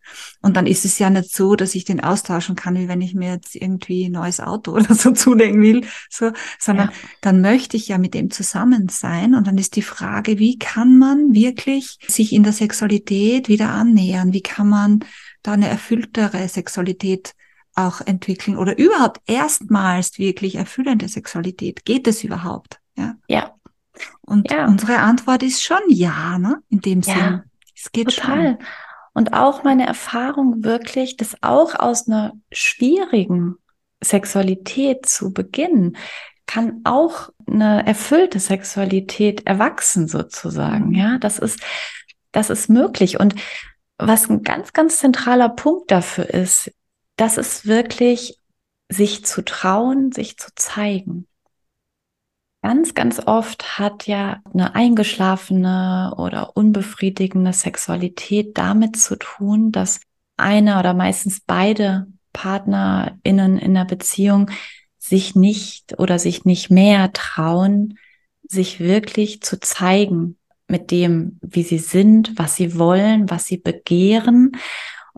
und 0.40 0.56
dann 0.56 0.68
ist 0.68 0.84
es 0.84 1.00
ja 1.00 1.10
nicht 1.10 1.34
so, 1.34 1.56
dass 1.56 1.74
ich 1.74 1.84
den 1.84 2.00
austauschen 2.00 2.54
kann, 2.54 2.76
wie 2.76 2.86
wenn 2.86 3.00
ich 3.00 3.12
mir 3.12 3.32
jetzt 3.32 3.56
irgendwie 3.56 4.06
ein 4.06 4.12
neues 4.12 4.38
Auto 4.38 4.72
oder 4.76 4.94
so 4.94 5.10
zulegen 5.10 5.60
will, 5.60 5.84
so, 6.08 6.30
sondern 6.60 6.88
ja. 6.88 6.94
dann 7.22 7.40
möchte 7.40 7.76
ich 7.76 7.88
ja 7.88 7.98
mit 7.98 8.14
dem 8.14 8.30
zusammen 8.30 8.88
sein 8.88 9.34
und 9.34 9.48
dann 9.48 9.58
ist 9.58 9.74
die 9.74 9.82
Frage, 9.82 10.38
wie 10.38 10.58
kann 10.58 10.96
man 10.96 11.34
wirklich 11.34 11.98
sich 12.06 12.32
in 12.32 12.44
der 12.44 12.52
Sexualität 12.52 13.48
wieder 13.48 13.70
annähern? 13.70 14.32
Wie 14.32 14.42
kann 14.42 14.68
man 14.68 15.00
da 15.42 15.52
eine 15.52 15.68
erfülltere 15.68 16.48
Sexualität 16.48 17.34
auch 17.78 18.00
entwickeln 18.00 18.56
oder 18.56 18.76
überhaupt 18.78 19.20
erstmals 19.26 20.18
wirklich 20.18 20.56
erfüllende 20.56 21.08
Sexualität? 21.08 21.84
Geht 21.84 22.06
es 22.06 22.24
überhaupt? 22.24 22.80
Ja. 22.96 23.14
ja. 23.28 23.54
Und 24.22 24.50
ja. 24.50 24.66
unsere 24.66 24.98
Antwort 24.98 25.42
ist 25.42 25.62
schon 25.62 25.80
ja, 25.88 26.38
ne? 26.38 26.62
In 26.68 26.80
dem 26.80 27.00
ja, 27.00 27.14
Sinn. 27.14 27.42
Es 27.74 27.92
geht 27.92 28.14
total. 28.14 28.58
Schon. 28.58 28.66
Und 29.14 29.32
auch 29.32 29.64
meine 29.64 29.86
Erfahrung 29.86 30.62
wirklich, 30.64 31.16
dass 31.16 31.42
auch 31.42 31.74
aus 31.74 32.06
einer 32.06 32.32
schwierigen 32.52 33.56
Sexualität 34.00 35.06
zu 35.06 35.32
beginnen, 35.32 35.96
kann 36.46 36.80
auch 36.84 37.30
eine 37.46 37.86
erfüllte 37.86 38.40
Sexualität 38.40 39.46
erwachsen 39.46 40.08
sozusagen. 40.08 40.88
Mhm. 40.88 40.94
Ja, 40.94 41.18
das 41.18 41.38
ist, 41.38 41.60
das 42.32 42.50
ist 42.50 42.68
möglich. 42.68 43.18
Und 43.18 43.34
was 43.98 44.30
ein 44.30 44.42
ganz, 44.42 44.72
ganz 44.72 44.98
zentraler 44.98 45.48
Punkt 45.48 45.90
dafür 45.90 46.30
ist, 46.30 46.72
das 47.18 47.36
ist 47.36 47.66
wirklich 47.66 48.38
sich 48.88 49.24
zu 49.24 49.44
trauen, 49.44 50.12
sich 50.12 50.38
zu 50.38 50.50
zeigen. 50.54 51.26
Ganz, 52.62 52.94
ganz 52.94 53.20
oft 53.24 53.78
hat 53.78 54.06
ja 54.06 54.40
eine 54.52 54.74
eingeschlafene 54.74 56.14
oder 56.16 56.56
unbefriedigende 56.56 57.52
Sexualität 57.52 58.56
damit 58.56 58.96
zu 58.96 59.16
tun, 59.16 59.72
dass 59.72 60.00
einer 60.36 60.78
oder 60.78 60.94
meistens 60.94 61.40
beide 61.40 62.06
PartnerInnen 62.32 63.58
in 63.58 63.74
der 63.74 63.84
Beziehung 63.84 64.50
sich 64.98 65.34
nicht 65.34 65.98
oder 65.98 66.18
sich 66.18 66.44
nicht 66.44 66.70
mehr 66.70 67.12
trauen, 67.12 67.98
sich 68.48 68.80
wirklich 68.80 69.42
zu 69.42 69.60
zeigen 69.60 70.36
mit 70.68 70.90
dem, 70.90 71.38
wie 71.42 71.62
sie 71.62 71.78
sind, 71.78 72.38
was 72.38 72.56
sie 72.56 72.78
wollen, 72.78 73.28
was 73.30 73.46
sie 73.46 73.58
begehren 73.58 74.52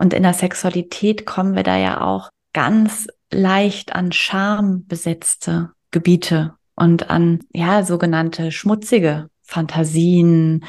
und 0.00 0.14
in 0.14 0.22
der 0.22 0.32
Sexualität 0.32 1.26
kommen 1.26 1.54
wir 1.54 1.62
da 1.62 1.76
ja 1.76 2.00
auch 2.00 2.30
ganz 2.54 3.06
leicht 3.30 3.94
an 3.94 4.12
Scham 4.12 4.86
besetzte 4.86 5.72
Gebiete 5.90 6.54
und 6.74 7.10
an, 7.10 7.40
ja, 7.52 7.82
sogenannte 7.82 8.50
schmutzige 8.50 9.28
Fantasien, 9.42 10.64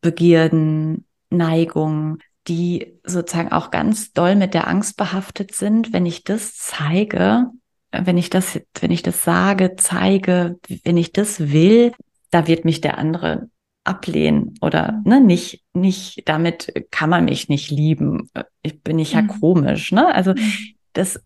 Begierden, 0.00 1.04
Neigungen, 1.28 2.20
die 2.48 2.98
sozusagen 3.04 3.52
auch 3.52 3.70
ganz 3.70 4.14
doll 4.14 4.34
mit 4.34 4.54
der 4.54 4.66
Angst 4.66 4.96
behaftet 4.96 5.54
sind, 5.54 5.92
wenn 5.92 6.06
ich 6.06 6.24
das 6.24 6.54
zeige, 6.54 7.50
wenn 7.92 8.16
ich 8.16 8.30
das, 8.30 8.60
wenn 8.80 8.90
ich 8.90 9.02
das 9.02 9.24
sage, 9.24 9.76
zeige, 9.76 10.58
wenn 10.84 10.96
ich 10.96 11.12
das 11.12 11.52
will, 11.52 11.92
da 12.30 12.46
wird 12.46 12.64
mich 12.64 12.80
der 12.80 12.96
andere 12.96 13.50
ablehnen 13.90 14.54
oder 14.60 15.02
ne, 15.04 15.20
nicht, 15.20 15.64
nicht, 15.74 16.22
damit 16.28 16.86
kann 16.92 17.10
man 17.10 17.24
mich 17.24 17.48
nicht 17.48 17.70
lieben. 17.70 18.30
Ich 18.62 18.82
bin 18.82 18.96
nicht 18.96 19.14
ja 19.14 19.22
mhm. 19.22 19.28
komisch, 19.40 19.90
ne? 19.90 20.14
Also 20.14 20.32
mhm. 20.32 20.52
das, 20.92 21.20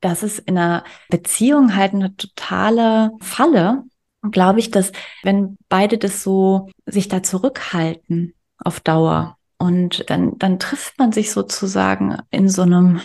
das 0.00 0.24
ist 0.24 0.40
in 0.40 0.58
einer 0.58 0.82
Beziehung 1.08 1.76
halt 1.76 1.94
eine 1.94 2.16
totale 2.16 3.12
Falle. 3.20 3.84
Glaube 4.32 4.58
ich, 4.58 4.72
dass 4.72 4.90
wenn 5.22 5.56
beide 5.68 5.96
das 5.96 6.24
so 6.24 6.68
sich 6.86 7.06
da 7.06 7.22
zurückhalten 7.22 8.34
auf 8.58 8.80
Dauer 8.80 9.36
und 9.58 10.10
dann, 10.10 10.36
dann 10.38 10.58
trifft 10.58 10.98
man 10.98 11.12
sich 11.12 11.30
sozusagen 11.30 12.16
in 12.30 12.48
so 12.48 12.62
einem 12.62 13.00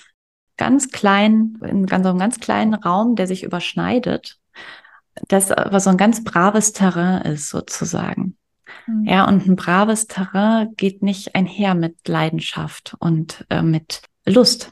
ganz 0.57 0.89
kleinen, 0.89 1.59
in 1.63 1.87
so 1.87 1.95
einem 1.95 2.17
ganz 2.17 2.39
kleinen 2.39 2.73
Raum, 2.73 3.15
der 3.15 3.27
sich 3.27 3.43
überschneidet, 3.43 4.39
das 5.27 5.51
aber 5.51 5.79
so 5.79 5.91
ein 5.91 5.97
ganz 5.97 6.23
braves 6.23 6.73
Terrain 6.73 7.21
ist 7.21 7.49
sozusagen. 7.49 8.32
Mhm. 8.87 9.05
Ja, 9.05 9.27
und 9.27 9.45
ein 9.45 9.55
braves 9.55 10.07
Terrain 10.07 10.73
geht 10.75 11.01
nicht 11.03 11.35
einher 11.35 11.75
mit 11.75 12.07
Leidenschaft 12.07 12.95
und 12.99 13.45
äh, 13.49 13.61
mit 13.61 14.01
Lust. 14.25 14.71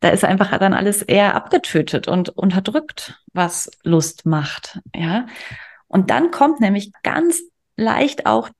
Da 0.00 0.10
ist 0.10 0.24
einfach 0.24 0.56
dann 0.58 0.74
alles 0.74 1.02
eher 1.02 1.34
abgetötet 1.34 2.06
und 2.06 2.28
unterdrückt, 2.30 3.20
was 3.32 3.70
Lust 3.82 4.26
macht. 4.26 4.80
Ja, 4.94 5.26
und 5.88 6.10
dann 6.10 6.30
kommt 6.30 6.60
nämlich 6.60 6.92
ganz 7.02 7.42
leicht 7.76 8.26
auch 8.26 8.50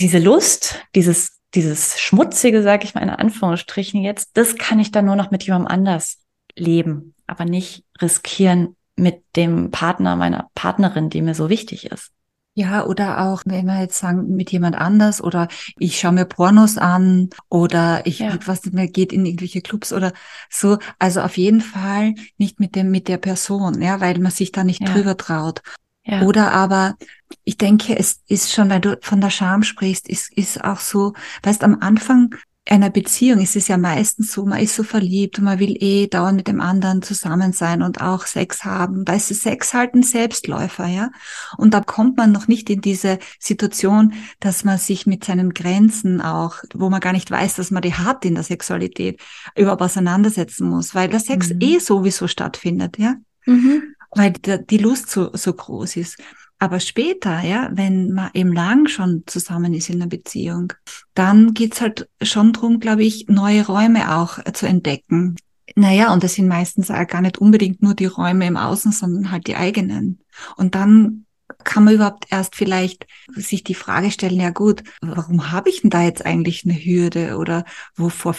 diese 0.00 0.18
Lust, 0.18 0.80
dieses, 0.94 1.40
dieses 1.54 1.98
Schmutzige, 2.00 2.62
sage 2.62 2.84
ich 2.84 2.94
mal 2.94 3.02
in 3.02 3.10
Anführungsstrichen 3.10 4.02
jetzt, 4.02 4.36
das 4.36 4.56
kann 4.56 4.78
ich 4.80 4.90
dann 4.92 5.06
nur 5.06 5.16
noch 5.16 5.30
mit 5.30 5.42
jemandem 5.44 5.68
anders 5.68 6.18
leben, 6.56 7.14
aber 7.26 7.44
nicht 7.44 7.84
riskieren 8.00 8.76
mit 8.96 9.22
dem 9.36 9.70
Partner 9.70 10.16
meiner 10.16 10.50
Partnerin, 10.54 11.10
die 11.10 11.22
mir 11.22 11.34
so 11.34 11.48
wichtig 11.48 11.90
ist. 11.90 12.10
Ja, 12.58 12.84
oder 12.84 13.20
auch, 13.20 13.42
wenn 13.44 13.66
wir 13.66 13.80
jetzt 13.80 14.00
sagen, 14.00 14.34
mit 14.34 14.50
jemand 14.50 14.74
anders 14.74 15.22
oder 15.22 15.46
ich 15.78 16.00
schaue 16.00 16.10
mir 16.10 16.24
Pornos 16.24 16.76
an 16.76 17.30
oder 17.48 18.04
ich, 18.04 18.18
ja. 18.18 18.36
was 18.46 18.64
nicht 18.64 18.74
mehr 18.74 18.88
geht 18.88 19.12
in 19.12 19.24
irgendwelche 19.24 19.60
Clubs 19.60 19.92
oder 19.92 20.12
so. 20.50 20.78
Also 20.98 21.20
auf 21.20 21.36
jeden 21.36 21.60
Fall 21.60 22.14
nicht 22.36 22.58
mit 22.58 22.74
dem, 22.74 22.90
mit 22.90 23.06
der 23.06 23.18
Person, 23.18 23.80
ja, 23.80 24.00
weil 24.00 24.18
man 24.18 24.32
sich 24.32 24.50
da 24.50 24.64
nicht 24.64 24.80
ja. 24.80 24.92
drüber 24.92 25.16
traut. 25.16 25.62
Ja. 26.02 26.22
Oder 26.22 26.50
aber, 26.50 26.96
ich 27.44 27.58
denke, 27.58 27.96
es 27.96 28.22
ist 28.26 28.52
schon, 28.52 28.70
weil 28.70 28.80
du 28.80 28.98
von 29.02 29.20
der 29.20 29.30
Scham 29.30 29.62
sprichst, 29.62 30.08
ist, 30.08 30.36
ist 30.36 30.64
auch 30.64 30.80
so, 30.80 31.12
weißt, 31.44 31.62
am 31.62 31.78
Anfang 31.80 32.34
einer 32.70 32.90
Beziehung 32.90 33.40
ist 33.40 33.56
es 33.56 33.68
ja 33.68 33.78
meistens 33.78 34.32
so, 34.32 34.44
man 34.44 34.60
ist 34.60 34.74
so 34.74 34.82
verliebt 34.82 35.38
und 35.38 35.44
man 35.44 35.58
will 35.58 35.76
eh 35.80 36.06
dauernd 36.06 36.36
mit 36.36 36.48
dem 36.48 36.60
anderen 36.60 37.02
zusammen 37.02 37.52
sein 37.52 37.82
und 37.82 38.00
auch 38.00 38.26
Sex 38.26 38.64
haben. 38.64 39.04
Da 39.04 39.14
ist 39.14 39.28
Sex 39.28 39.72
halt 39.72 39.94
ein 39.94 40.02
Selbstläufer, 40.02 40.86
ja. 40.86 41.10
Und 41.56 41.72
da 41.72 41.80
kommt 41.80 42.16
man 42.18 42.30
noch 42.30 42.46
nicht 42.46 42.68
in 42.68 42.80
diese 42.80 43.18
Situation, 43.38 44.12
dass 44.40 44.64
man 44.64 44.78
sich 44.78 45.06
mit 45.06 45.24
seinen 45.24 45.54
Grenzen 45.54 46.20
auch, 46.20 46.56
wo 46.74 46.90
man 46.90 47.00
gar 47.00 47.12
nicht 47.12 47.30
weiß, 47.30 47.54
dass 47.54 47.70
man 47.70 47.82
die 47.82 47.94
hat 47.94 48.24
in 48.24 48.34
der 48.34 48.44
Sexualität, 48.44 49.20
überhaupt 49.56 49.82
auseinandersetzen 49.82 50.68
muss, 50.68 50.94
weil 50.94 51.08
der 51.08 51.20
Sex 51.20 51.50
mhm. 51.50 51.60
eh 51.60 51.78
sowieso 51.78 52.28
stattfindet, 52.28 52.98
ja. 52.98 53.14
Mhm. 53.46 53.94
Weil 54.10 54.32
die 54.32 54.78
Lust 54.78 55.10
so, 55.10 55.30
so 55.34 55.52
groß 55.52 55.96
ist. 55.96 56.18
Aber 56.58 56.80
später, 56.80 57.40
ja, 57.42 57.70
wenn 57.72 58.12
man 58.12 58.30
eben 58.34 58.52
lang 58.52 58.88
schon 58.88 59.22
zusammen 59.26 59.74
ist 59.74 59.90
in 59.90 59.96
einer 59.96 60.08
Beziehung, 60.08 60.72
dann 61.14 61.54
geht's 61.54 61.80
halt 61.80 62.08
schon 62.20 62.52
drum, 62.52 62.80
glaube 62.80 63.04
ich, 63.04 63.28
neue 63.28 63.64
Räume 63.64 64.16
auch 64.16 64.42
zu 64.52 64.66
entdecken. 64.66 65.36
Naja, 65.76 66.12
und 66.12 66.24
das 66.24 66.34
sind 66.34 66.48
meistens 66.48 66.90
auch 66.90 67.06
gar 67.06 67.20
nicht 67.20 67.38
unbedingt 67.38 67.82
nur 67.82 67.94
die 67.94 68.06
Räume 68.06 68.46
im 68.46 68.56
Außen, 68.56 68.90
sondern 68.90 69.30
halt 69.30 69.46
die 69.46 69.54
eigenen. 69.54 70.20
Und 70.56 70.74
dann 70.74 71.26
kann 71.64 71.84
man 71.84 71.94
überhaupt 71.94 72.26
erst 72.30 72.56
vielleicht 72.56 73.06
sich 73.34 73.62
die 73.62 73.74
Frage 73.74 74.10
stellen, 74.10 74.40
ja 74.40 74.50
gut, 74.50 74.82
warum 75.00 75.52
habe 75.52 75.70
ich 75.70 75.82
denn 75.82 75.90
da 75.90 76.02
jetzt 76.02 76.26
eigentlich 76.26 76.64
eine 76.64 76.74
Hürde 76.74 77.36
oder 77.36 77.64
wovor 77.94 78.34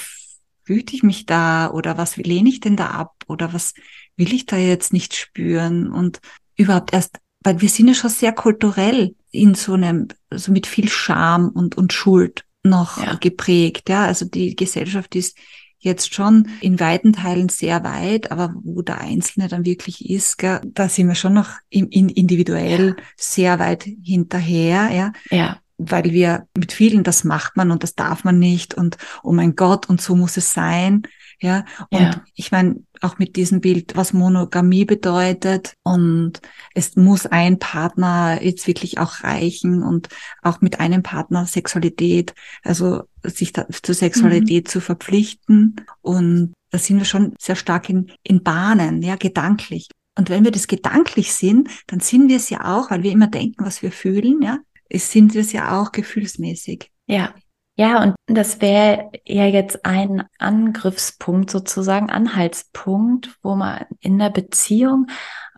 fühlte 0.63 0.95
ich 0.95 1.03
mich 1.03 1.25
da 1.25 1.71
oder 1.71 1.97
was 1.97 2.17
lehne 2.17 2.49
ich 2.49 2.59
denn 2.59 2.75
da 2.75 2.87
ab 2.91 3.15
oder 3.27 3.53
was 3.53 3.73
will 4.17 4.33
ich 4.33 4.45
da 4.45 4.57
jetzt 4.57 4.93
nicht 4.93 5.15
spüren 5.15 5.91
und 5.91 6.19
überhaupt 6.55 6.93
erst 6.93 7.19
weil 7.43 7.61
wir 7.61 7.69
sind 7.69 7.87
ja 7.87 7.93
schon 7.93 8.09
sehr 8.09 8.33
kulturell 8.33 9.15
in 9.31 9.55
so 9.55 9.73
einem, 9.73 10.07
so 10.33 10.51
mit 10.51 10.67
viel 10.67 10.89
Scham 10.89 11.49
und, 11.49 11.77
und 11.77 11.93
Schuld 11.93 12.45
noch 12.63 13.01
ja. 13.01 13.15
geprägt. 13.15 13.89
Ja, 13.89 14.05
also 14.05 14.25
die 14.25 14.55
Gesellschaft 14.55 15.15
ist 15.15 15.37
jetzt 15.79 16.13
schon 16.13 16.49
in 16.59 16.79
weiten 16.79 17.13
Teilen 17.13 17.47
sehr 17.47 17.83
weit, 17.83 18.31
aber 18.31 18.53
wo 18.63 18.81
der 18.81 18.99
Einzelne 18.99 19.47
dann 19.47 19.65
wirklich 19.65 20.09
ist, 20.09 20.37
gell, 20.37 20.59
da 20.65 20.89
sind 20.89 21.07
wir 21.07 21.15
schon 21.15 21.33
noch 21.33 21.51
im, 21.69 21.87
in, 21.89 22.09
individuell 22.09 22.95
ja. 22.97 23.03
sehr 23.15 23.59
weit 23.59 23.83
hinterher, 24.03 24.89
ja. 24.91 25.13
Ja. 25.29 25.59
Weil 25.77 26.11
wir 26.11 26.47
mit 26.57 26.73
vielen, 26.73 27.03
das 27.03 27.23
macht 27.23 27.55
man 27.55 27.71
und 27.71 27.83
das 27.83 27.95
darf 27.95 28.25
man 28.25 28.37
nicht 28.37 28.73
und 28.73 28.97
oh 29.23 29.31
mein 29.31 29.55
Gott, 29.55 29.87
und 29.87 30.01
so 30.01 30.15
muss 30.17 30.35
es 30.35 30.51
sein. 30.51 31.03
Ja, 31.41 31.63
und 31.89 32.01
ja. 32.01 32.23
ich 32.35 32.51
meine, 32.51 32.83
auch 33.01 33.17
mit 33.17 33.35
diesem 33.35 33.61
Bild, 33.61 33.95
was 33.95 34.13
Monogamie 34.13 34.85
bedeutet. 34.85 35.73
Und 35.83 36.41
es 36.73 36.95
muss 36.95 37.25
ein 37.25 37.59
Partner 37.59 38.39
jetzt 38.41 38.67
wirklich 38.67 38.99
auch 38.99 39.23
reichen 39.23 39.83
und 39.83 40.09
auch 40.41 40.61
mit 40.61 40.79
einem 40.79 41.03
Partner 41.03 41.45
Sexualität, 41.45 42.33
also 42.63 43.03
sich 43.23 43.53
da, 43.53 43.67
zur 43.69 43.95
Sexualität 43.95 44.65
mhm. 44.65 44.69
zu 44.69 44.81
verpflichten. 44.81 45.75
Und 46.01 46.53
da 46.71 46.77
sind 46.77 46.97
wir 46.97 47.05
schon 47.05 47.33
sehr 47.39 47.55
stark 47.55 47.89
in, 47.89 48.11
in 48.23 48.43
Bahnen, 48.43 49.01
ja, 49.01 49.15
gedanklich. 49.15 49.89
Und 50.17 50.29
wenn 50.29 50.43
wir 50.43 50.51
das 50.51 50.67
gedanklich 50.67 51.33
sind, 51.33 51.69
dann 51.87 51.99
sind 52.01 52.27
wir 52.27 52.37
es 52.37 52.49
ja 52.49 52.77
auch, 52.77 52.91
weil 52.91 53.03
wir 53.03 53.11
immer 53.11 53.27
denken, 53.27 53.65
was 53.65 53.81
wir 53.81 53.91
fühlen, 53.91 54.41
ja, 54.41 54.59
es 54.89 55.11
sind 55.11 55.33
wir 55.33 55.41
es 55.41 55.53
ja 55.53 55.79
auch 55.79 55.91
gefühlsmäßig. 55.91 56.91
Ja, 57.07 57.33
ja, 57.79 58.03
und 58.03 58.15
das 58.27 58.59
wäre 58.59 59.09
ja 59.25 59.45
jetzt 59.45 59.85
ein 59.85 60.25
Angriffspunkt 60.37 61.49
sozusagen, 61.49 62.09
Anhaltspunkt, 62.09 63.37
wo 63.41 63.55
man 63.55 63.85
in 64.01 64.19
der 64.19 64.29
Beziehung 64.31 65.07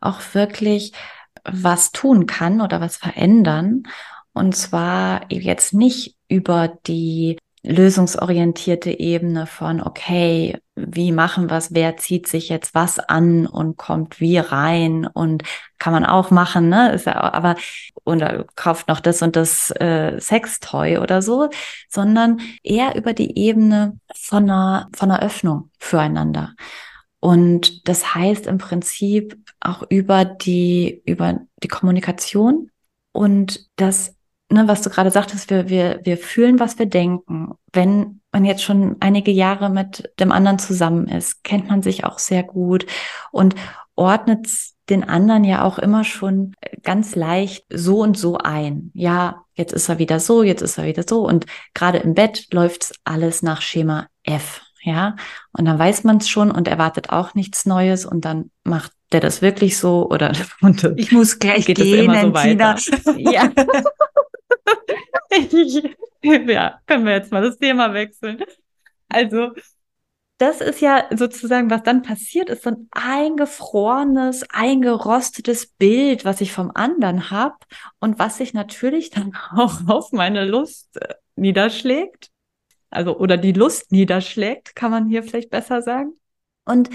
auch 0.02 0.22
wirklich 0.34 0.94
was 1.44 1.92
tun 1.92 2.28
kann 2.28 2.62
oder 2.62 2.80
was 2.80 2.96
verändern. 2.96 3.88
Und 4.34 4.56
zwar 4.56 5.32
jetzt 5.32 5.74
nicht 5.74 6.16
über 6.28 6.68
die 6.86 7.40
lösungsorientierte 7.64 9.00
Ebene 9.00 9.46
von, 9.46 9.82
okay, 9.82 10.58
wie 10.76 11.12
machen 11.12 11.50
wir 11.50 11.58
es, 11.58 11.74
wer 11.74 11.98
zieht 11.98 12.28
sich 12.28 12.50
jetzt 12.50 12.74
was 12.74 12.98
an 12.98 13.46
und 13.46 13.78
kommt 13.78 14.20
wie 14.20 14.38
rein 14.38 15.06
und 15.06 15.44
kann 15.78 15.94
man 15.94 16.06
auch 16.06 16.32
machen, 16.32 16.70
ne? 16.70 16.92
Ist 16.94 17.06
ja, 17.06 17.34
aber 17.34 17.56
oder 18.04 18.46
kauft 18.56 18.88
noch 18.88 19.00
das 19.00 19.22
und 19.22 19.36
das 19.36 19.70
äh, 19.72 20.20
Sextoy 20.20 20.98
oder 20.98 21.22
so, 21.22 21.50
sondern 21.88 22.40
eher 22.64 22.96
über 22.96 23.14
die 23.14 23.38
Ebene 23.38 24.00
von 24.14 24.44
einer, 24.50 24.90
von 24.96 25.12
einer 25.12 25.22
Öffnung 25.22 25.70
füreinander. 25.78 26.56
Und 27.20 27.88
das 27.88 28.16
heißt 28.16 28.48
im 28.48 28.58
Prinzip 28.58 29.38
auch 29.60 29.84
über 29.90 30.26
die, 30.26 31.04
über 31.06 31.42
die 31.62 31.68
Kommunikation 31.68 32.72
und 33.12 33.70
das 33.76 34.16
ne, 34.52 34.68
was 34.68 34.82
du 34.82 34.90
gerade 34.90 35.12
sagtest, 35.12 35.50
wir, 35.50 35.70
wir, 35.70 36.02
wir 36.04 36.18
fühlen, 36.18 36.60
was 36.60 36.78
wir 36.78 36.86
denken. 36.86 37.54
Wenn 37.74 38.22
man 38.32 38.46
jetzt 38.46 38.64
schon 38.64 38.98
einige 39.00 39.32
Jahre 39.32 39.70
mit 39.70 40.12
dem 40.20 40.32
anderen 40.32 40.60
zusammen 40.60 41.08
ist, 41.08 41.44
kennt 41.44 41.70
man 41.70 41.82
sich 41.82 42.06
auch 42.06 42.20
sehr 42.20 42.44
gut 42.44 42.86
und 43.32 43.56
ordnet 43.96 44.48
den 44.90 45.04
anderen 45.08 45.44
ja 45.44 45.64
auch 45.64 45.80
immer 45.80 46.04
schon 46.04 46.54
ganz 46.84 47.16
leicht 47.16 47.66
so 47.70 48.00
und 48.00 48.18
so 48.18 48.38
ein. 48.38 48.92
Ja, 48.94 49.44
jetzt 49.54 49.74
ist 49.74 49.90
er 49.90 50.00
wieder 50.00 50.20
so, 50.20 50.44
jetzt 50.44 50.62
ist 50.62 50.78
er 50.78 50.86
wieder 50.86 51.04
so. 51.08 51.26
Und 51.26 51.46
gerade 51.74 52.00
im 52.00 52.14
Bett 52.14 52.48
läuft 52.52 52.94
alles 53.04 53.42
nach 53.42 53.62
Schema 53.62 54.08
F. 54.24 54.62
Ja, 54.84 55.16
und 55.52 55.66
dann 55.66 55.78
weiß 55.78 56.04
man 56.06 56.18
es 56.18 56.28
schon 56.28 56.50
und 56.50 56.68
erwartet 56.68 57.12
auch 57.12 57.36
nichts 57.36 57.68
Neues 57.68 58.04
und 58.04 58.26
dann 58.26 58.50
macht 58.64 58.92
der 59.12 59.20
das 59.20 59.44
wirklich 59.44 59.78
so 59.78 60.10
oder 60.10 60.32
ich 60.96 61.12
muss 61.12 61.38
gleich 61.38 61.66
gehen, 61.66 62.10
so 62.10 62.34
weiter. 62.34 62.76
Ja. 63.18 63.52
ja, 66.24 66.80
können 66.86 67.06
wir 67.06 67.14
jetzt 67.14 67.32
mal 67.32 67.42
das 67.42 67.58
Thema 67.58 67.94
wechseln. 67.94 68.44
Also, 69.10 69.52
das 70.38 70.60
ist 70.60 70.82
ja 70.82 71.06
sozusagen, 71.16 71.70
was 71.70 71.84
dann 71.84 72.02
passiert, 72.02 72.50
ist 72.50 72.64
so 72.64 72.72
ein 72.72 72.88
eingefrorenes, 72.92 74.44
eingerostetes 74.50 75.68
Bild, 75.68 76.26
was 76.26 76.42
ich 76.42 76.52
vom 76.52 76.72
anderen 76.74 77.30
habe 77.30 77.58
und 78.00 78.18
was 78.18 78.38
sich 78.38 78.54
natürlich 78.54 79.12
dann 79.12 79.38
auch 79.56 79.88
auf 79.88 80.12
meine 80.12 80.46
Lust 80.46 80.98
äh, 80.98 81.14
niederschlägt. 81.36 82.30
Also, 82.90 83.18
oder 83.18 83.38
die 83.38 83.54
Lust 83.54 83.92
niederschlägt, 83.92 84.76
kann 84.76 84.92
man 84.92 85.08
hier 85.08 85.24
vielleicht 85.24 85.50
besser 85.50 85.82
sagen. 85.82 86.14
Und 86.66 86.90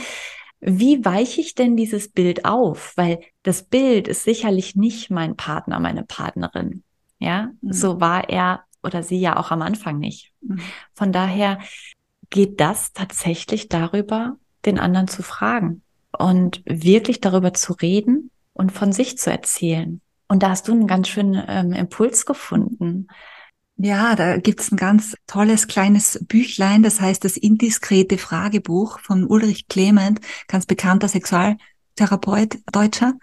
wie 0.61 1.05
weiche 1.05 1.41
ich 1.41 1.55
denn 1.55 1.77
dieses 1.77 2.11
Bild 2.11 2.45
auf? 2.45 2.95
Weil 2.97 3.21
das 3.43 3.63
Bild 3.63 4.09
ist 4.09 4.25
sicherlich 4.25 4.75
nicht 4.75 5.11
mein 5.11 5.37
Partner, 5.37 5.79
meine 5.81 6.03
Partnerin. 6.03 6.83
Ja, 7.19 7.51
mhm. 7.61 7.73
so 7.73 8.01
war 8.01 8.29
er 8.29 8.65
oder 8.83 9.03
sie 9.03 9.19
ja 9.19 9.37
auch 9.37 9.51
am 9.51 9.63
Anfang 9.63 9.99
nicht. 9.99 10.33
Mhm. 10.41 10.61
Von 10.95 11.13
daher 11.13 11.59
geht 12.31 12.61
das 12.61 12.93
tatsächlich 12.93 13.69
darüber, 13.69 14.37
den 14.65 14.79
anderen 14.79 15.09
zu 15.09 15.23
fragen 15.23 15.83
und 16.17 16.63
wirklich 16.65 17.21
darüber 17.21 17.53
zu 17.53 17.73
reden 17.75 18.31
und 18.53 18.73
von 18.73 18.93
sich 18.93 19.19
zu 19.19 19.31
erzählen. 19.31 20.01
Und 20.29 20.43
da 20.43 20.51
hast 20.51 20.69
du 20.69 20.73
einen 20.73 20.87
ganz 20.87 21.09
schönen 21.09 21.43
ähm, 21.47 21.73
Impuls 21.73 22.27
gefunden. 22.27 23.09
Ja, 23.77 24.17
da 24.17 24.39
gibt's 24.39 24.73
ein 24.73 24.77
ganz 24.77 25.15
tolles 25.27 25.69
kleines 25.69 26.25
Büchlein, 26.27 26.83
das 26.83 27.01
heißt 27.01 27.25
das 27.25 27.37
indiskrete 27.37 28.17
Fragebuch 28.17 29.01
von 29.01 29.27
Ulrich 29.27 29.69
Clement, 29.69 30.21
ganz 30.49 30.65
bekannter 30.65 31.09
Sexualtherapeut, 31.09 32.59
Deutscher. 32.73 33.15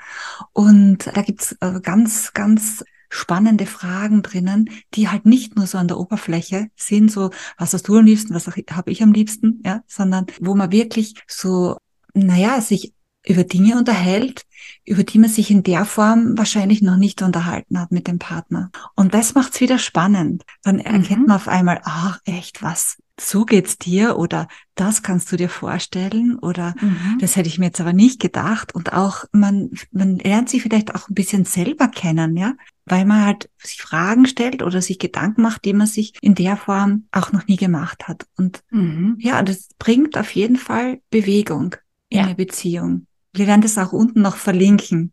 Und 0.53 1.07
da 1.07 1.23
gibt's 1.23 1.57
äh, 1.59 1.81
ganz, 1.81 2.33
ganz 2.33 2.83
spannende 3.13 3.65
Fragen 3.65 4.23
drinnen, 4.23 4.69
die 4.95 5.09
halt 5.09 5.25
nicht 5.25 5.55
nur 5.55 5.67
so 5.67 5.77
an 5.77 5.87
der 5.87 5.99
Oberfläche 5.99 6.69
sind, 6.75 7.11
so 7.11 7.29
was 7.57 7.73
hast 7.73 7.87
du 7.87 7.97
am 7.97 8.05
liebsten, 8.05 8.33
was 8.33 8.47
habe 8.47 8.91
ich 8.91 9.03
am 9.03 9.13
liebsten, 9.13 9.61
ja, 9.63 9.83
sondern 9.87 10.25
wo 10.41 10.55
man 10.55 10.71
wirklich 10.71 11.13
so, 11.27 11.77
naja, 12.13 12.59
sich 12.59 12.93
über 13.25 13.43
Dinge 13.43 13.77
unterhält, 13.77 14.43
über 14.83 15.03
die 15.03 15.19
man 15.19 15.29
sich 15.29 15.49
in 15.49 15.63
der 15.63 15.85
Form 15.85 16.37
wahrscheinlich 16.37 16.81
noch 16.81 16.97
nicht 16.97 17.21
unterhalten 17.21 17.79
hat 17.79 17.91
mit 17.91 18.07
dem 18.07 18.19
Partner. 18.19 18.69
Und 18.95 19.13
das 19.13 19.33
macht's 19.33 19.61
wieder 19.61 19.77
spannend. 19.77 20.43
Dann 20.61 20.79
erkennt 20.79 21.21
mhm. 21.21 21.27
man 21.27 21.35
auf 21.37 21.47
einmal, 21.47 21.81
ach, 21.83 22.19
echt 22.25 22.61
was, 22.61 22.97
so 23.19 23.45
geht's 23.45 23.77
dir 23.77 24.17
oder 24.17 24.47
das 24.75 25.03
kannst 25.03 25.31
du 25.31 25.35
dir 25.35 25.49
vorstellen 25.49 26.37
oder 26.39 26.73
mhm. 26.81 27.17
das 27.21 27.35
hätte 27.35 27.47
ich 27.47 27.59
mir 27.59 27.67
jetzt 27.67 27.81
aber 27.81 27.93
nicht 27.93 28.19
gedacht. 28.19 28.73
Und 28.73 28.93
auch 28.93 29.25
man, 29.31 29.69
man 29.91 30.17
lernt 30.17 30.49
sich 30.49 30.63
vielleicht 30.63 30.95
auch 30.95 31.09
ein 31.09 31.13
bisschen 31.13 31.45
selber 31.45 31.87
kennen, 31.87 32.35
ja, 32.35 32.53
weil 32.85 33.05
man 33.05 33.25
halt 33.25 33.49
sich 33.57 33.81
Fragen 33.81 34.25
stellt 34.25 34.63
oder 34.63 34.81
sich 34.81 34.97
Gedanken 34.97 35.43
macht, 35.43 35.63
die 35.65 35.73
man 35.73 35.87
sich 35.87 36.13
in 36.21 36.33
der 36.33 36.57
Form 36.57 37.05
auch 37.11 37.31
noch 37.31 37.45
nie 37.45 37.57
gemacht 37.57 38.07
hat. 38.07 38.25
Und 38.35 38.63
mhm. 38.71 39.17
ja, 39.19 39.43
das 39.43 39.69
bringt 39.77 40.17
auf 40.17 40.31
jeden 40.31 40.57
Fall 40.57 40.99
Bewegung 41.11 41.75
in 42.09 42.19
ja. 42.19 42.25
eine 42.25 42.35
Beziehung. 42.35 43.05
Wir 43.31 43.45
werden 43.47 43.61
das 43.61 43.77
auch 43.77 43.93
unten 43.93 44.21
noch 44.21 44.37
verlinken. 44.37 45.11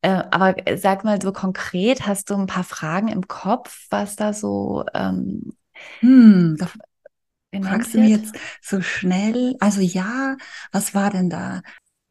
Äh, 0.00 0.24
aber 0.30 0.56
sag 0.76 1.04
mal 1.04 1.20
so 1.20 1.32
konkret, 1.32 2.06
hast 2.06 2.30
du 2.30 2.34
ein 2.34 2.46
paar 2.46 2.64
Fragen 2.64 3.08
im 3.08 3.26
Kopf, 3.28 3.86
was 3.90 4.16
da 4.16 4.32
so 4.32 4.84
ähm, 4.94 5.52
hm, 6.00 6.56
fragst 7.60 7.94
du 7.94 8.00
mir 8.00 8.08
jetzt 8.08 8.34
so 8.60 8.80
schnell. 8.80 9.56
Also 9.60 9.80
ja, 9.80 10.36
was 10.70 10.94
war 10.94 11.10
denn 11.10 11.28
da? 11.30 11.62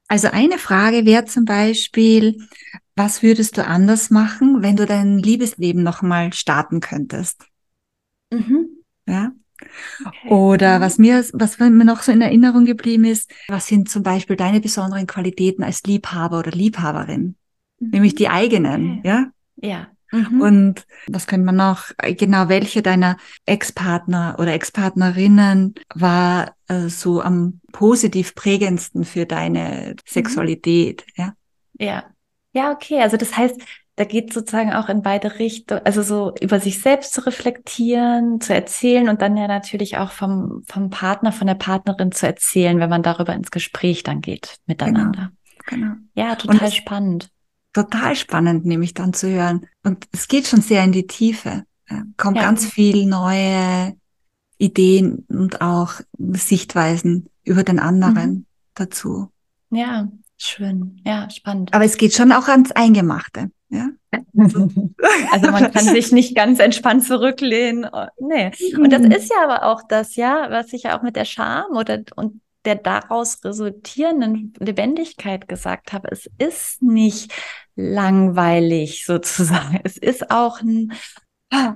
Also 0.08 0.28
eine 0.30 0.58
Frage 0.58 1.06
wäre 1.06 1.26
zum 1.26 1.46
Beispiel, 1.46 2.48
was 2.96 3.24
würdest 3.24 3.58
du 3.58 3.66
anders 3.66 4.10
machen, 4.10 4.62
wenn 4.62 4.76
du 4.76 4.86
dein 4.86 5.18
Liebesleben 5.18 5.84
nochmal 5.84 6.34
starten 6.34 6.82
könntest? 6.82 7.46
Mhm. 8.30 8.84
Ja. 9.08 9.32
Okay. 10.06 10.30
Oder 10.30 10.82
was 10.82 10.98
mir, 10.98 11.24
was 11.34 11.60
mir 11.60 11.70
noch 11.86 12.02
so 12.02 12.12
in 12.12 12.22
Erinnerung 12.22 12.66
geblieben 12.66 13.06
ist, 13.06 13.32
was 13.48 13.68
sind 13.68 13.90
zum 13.90 14.04
Beispiel 14.04 14.36
deine 14.36 14.60
besonderen 14.60 15.08
Qualitäten 15.08 15.64
als 15.64 15.84
Liebhaber 15.84 16.40
oder 16.40 16.52
Liebhaberin? 16.52 17.36
Mhm. 17.80 17.90
Nämlich 17.90 18.16
die 18.16 18.30
eigenen, 18.30 19.00
okay. 19.00 19.08
ja? 19.08 19.32
Ja. 19.58 19.88
Mhm. 20.12 20.42
Und 20.42 20.86
was 21.08 21.28
könnte 21.28 21.46
man 21.46 21.56
noch, 21.56 21.92
genau, 22.18 22.50
welche 22.50 22.82
deiner 22.82 23.18
Ex-Partner 23.46 24.36
oder 24.40 24.54
Ex-Partnerinnen 24.54 25.76
war 25.96 26.56
äh, 26.68 26.88
so 26.88 27.22
am 27.22 27.62
positiv 27.72 28.36
prägendsten 28.36 29.06
für 29.06 29.26
deine 29.26 29.92
mhm. 29.92 29.96
Sexualität, 30.06 31.06
ja? 31.16 31.34
Ja. 31.80 32.04
Ja, 32.54 32.72
okay. 32.72 33.02
Also 33.02 33.16
das 33.16 33.38
heißt, 33.38 33.62
da 33.96 34.04
geht 34.04 34.34
sozusagen 34.34 34.74
auch 34.74 34.90
in 34.90 35.02
beide 35.02 35.40
Richtungen, 35.40 35.82
also 35.86 36.02
so 36.02 36.34
über 36.42 36.60
sich 36.60 36.82
selbst 36.82 37.14
zu 37.14 37.26
reflektieren, 37.26 38.42
zu 38.42 38.54
erzählen 38.54 39.10
und 39.10 39.22
dann 39.22 39.38
ja 39.38 39.48
natürlich 39.48 39.98
auch 39.98 40.12
vom, 40.12 40.64
vom 40.68 40.90
Partner, 40.90 41.32
von 41.32 41.48
der 41.48 41.56
Partnerin 41.56 42.12
zu 42.12 42.26
erzählen, 42.26 42.80
wenn 42.80 42.90
man 42.90 43.04
darüber 43.04 43.34
ins 43.34 43.52
Gespräch 43.52 44.04
dann 44.04 44.22
geht 44.22 44.58
miteinander. 44.66 45.32
Genau. 45.66 45.86
genau. 45.86 45.96
Ja, 46.16 46.36
total 46.36 46.72
spannend. 46.72 47.30
Total 47.74 48.16
spannend, 48.16 48.66
nämlich 48.66 48.94
dann 48.94 49.14
zu 49.14 49.30
hören. 49.30 49.68
Und 49.84 50.08
es 50.12 50.28
geht 50.28 50.48
schon 50.48 50.62
sehr 50.62 50.84
in 50.84 50.92
die 50.92 51.08
Tiefe. 51.08 51.64
Kommt 52.18 52.38
ja. 52.38 52.44
ganz 52.44 52.66
viel 52.66 53.06
neue 53.06 53.96
Ideen 54.58 55.26
und 55.30 55.62
auch 55.62 55.94
Sichtweisen 56.18 57.30
über 57.44 57.64
den 57.64 57.80
anderen 57.80 58.32
mhm. 58.32 58.46
dazu. 58.76 59.30
Ja, 59.72 60.08
schön. 60.38 61.02
Ja, 61.06 61.30
spannend. 61.30 61.74
Aber 61.74 61.86
es 61.86 61.98
geht 61.98 62.14
schon 62.14 62.32
auch 62.32 62.48
ans 62.48 62.72
Eingemachte. 62.72 63.52
Ja. 63.70 63.90
Also 65.32 65.52
man 65.52 65.72
kann 65.72 65.86
sich 65.86 66.12
nicht 66.12 66.36
ganz 66.36 66.60
entspannt 66.60 67.06
zurücklehnen. 67.06 67.90
Oh, 67.92 68.08
nee. 68.20 68.52
Und 68.76 68.92
das 68.92 69.02
mhm. 69.02 69.12
ist 69.12 69.30
ja 69.30 69.44
aber 69.44 69.66
auch 69.66 69.82
das, 69.88 70.16
ja, 70.16 70.48
was 70.50 70.74
ich 70.74 70.84
ja 70.84 70.98
auch 70.98 71.04
mit 71.04 71.16
der 71.16 71.26
Scham 71.26 71.72
oder 71.72 72.04
und 72.16 72.42
der 72.66 72.76
daraus 72.76 73.44
resultierenden 73.44 74.54
Lebendigkeit 74.60 75.48
gesagt 75.48 75.94
habe. 75.94 76.10
Es 76.12 76.30
ist 76.38 76.82
nicht 76.82 77.34
langweilig 77.76 79.06
sozusagen. 79.06 79.80
Es 79.84 79.98
ist 79.98 80.32
auch 80.32 80.62
ein, 80.62 80.94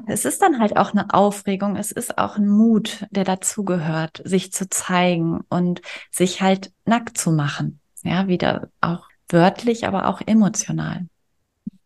es 0.08 0.26
ist 0.26 0.42
dann 0.42 0.60
halt 0.60 0.78
auch 0.78 0.92
eine 0.92 1.14
Aufregung. 1.14 1.76
Es 1.76 1.92
ist 1.92 2.18
auch 2.18 2.38
ein 2.38 2.48
Mut, 2.48 3.06
der 3.12 3.24
dazugehört, 3.24 4.22
sich 4.24 4.54
zu 4.54 4.70
zeigen 4.70 5.42
und 5.50 5.82
sich 6.12 6.42
halt 6.42 6.72
nackt 6.86 7.18
zu 7.18 7.32
machen. 7.32 7.80
Ja, 8.04 8.28
wieder 8.28 8.70
auch 8.82 9.08
wörtlich, 9.30 9.88
aber 9.88 10.08
auch 10.08 10.22
emotional. 10.26 11.08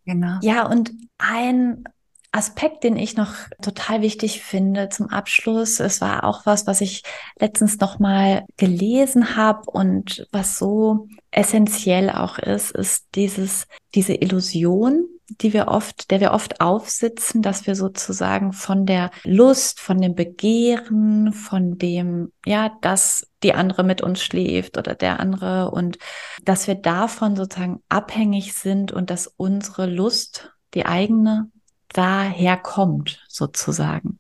Genau. 0.06 0.40
Ja, 0.42 0.68
und 0.68 0.92
ein, 1.18 1.84
Aspekt, 2.32 2.84
den 2.84 2.96
ich 2.96 3.18
noch 3.18 3.34
total 3.62 4.02
wichtig 4.02 4.42
finde 4.42 4.90
zum 4.90 5.10
Abschluss, 5.10 5.80
es 5.80 6.00
war 6.00 6.24
auch 6.24 6.46
was, 6.46 6.68
was 6.68 6.82
ich 6.82 7.04
letztens 7.40 7.80
noch 7.80 7.98
mal 7.98 8.46
gelesen 8.58 9.36
habe 9.36 9.70
und 9.72 10.28
was 10.32 10.58
so 10.60 11.08
essentiell 11.32 12.10
auch 12.10 12.38
ist, 12.38 12.72
ist 12.72 13.08
dieses 13.16 13.66
diese 13.96 14.14
Illusion, 14.14 15.08
die 15.30 15.54
wir 15.54 15.68
oft, 15.68 16.12
der 16.12 16.20
wir 16.20 16.32
oft 16.32 16.62
aufsitzen, 16.62 17.42
dass 17.42 17.68
wir 17.68 17.76
sozusagen 17.76 18.54
von 18.54 18.86
der 18.86 19.12
Lust, 19.24 19.80
von 19.80 20.00
dem 20.00 20.16
Begehren, 20.16 21.34
von 21.34 21.78
dem, 21.78 22.32
ja, 22.46 22.72
dass 22.82 23.28
die 23.44 23.54
andere 23.54 23.84
mit 23.84 24.02
uns 24.02 24.22
schläft 24.22 24.78
oder 24.78 24.96
der 24.96 25.20
andere 25.20 25.72
und 25.72 25.98
dass 26.44 26.68
wir 26.68 26.76
davon 26.76 27.36
sozusagen 27.36 27.82
abhängig 27.90 28.54
sind 28.54 28.92
und 28.92 29.10
dass 29.10 29.28
unsere 29.28 29.86
Lust, 29.86 30.52
die 30.74 30.86
eigene, 30.86 31.50
daher 31.94 32.58
kommt, 32.58 33.24
sozusagen. 33.28 34.20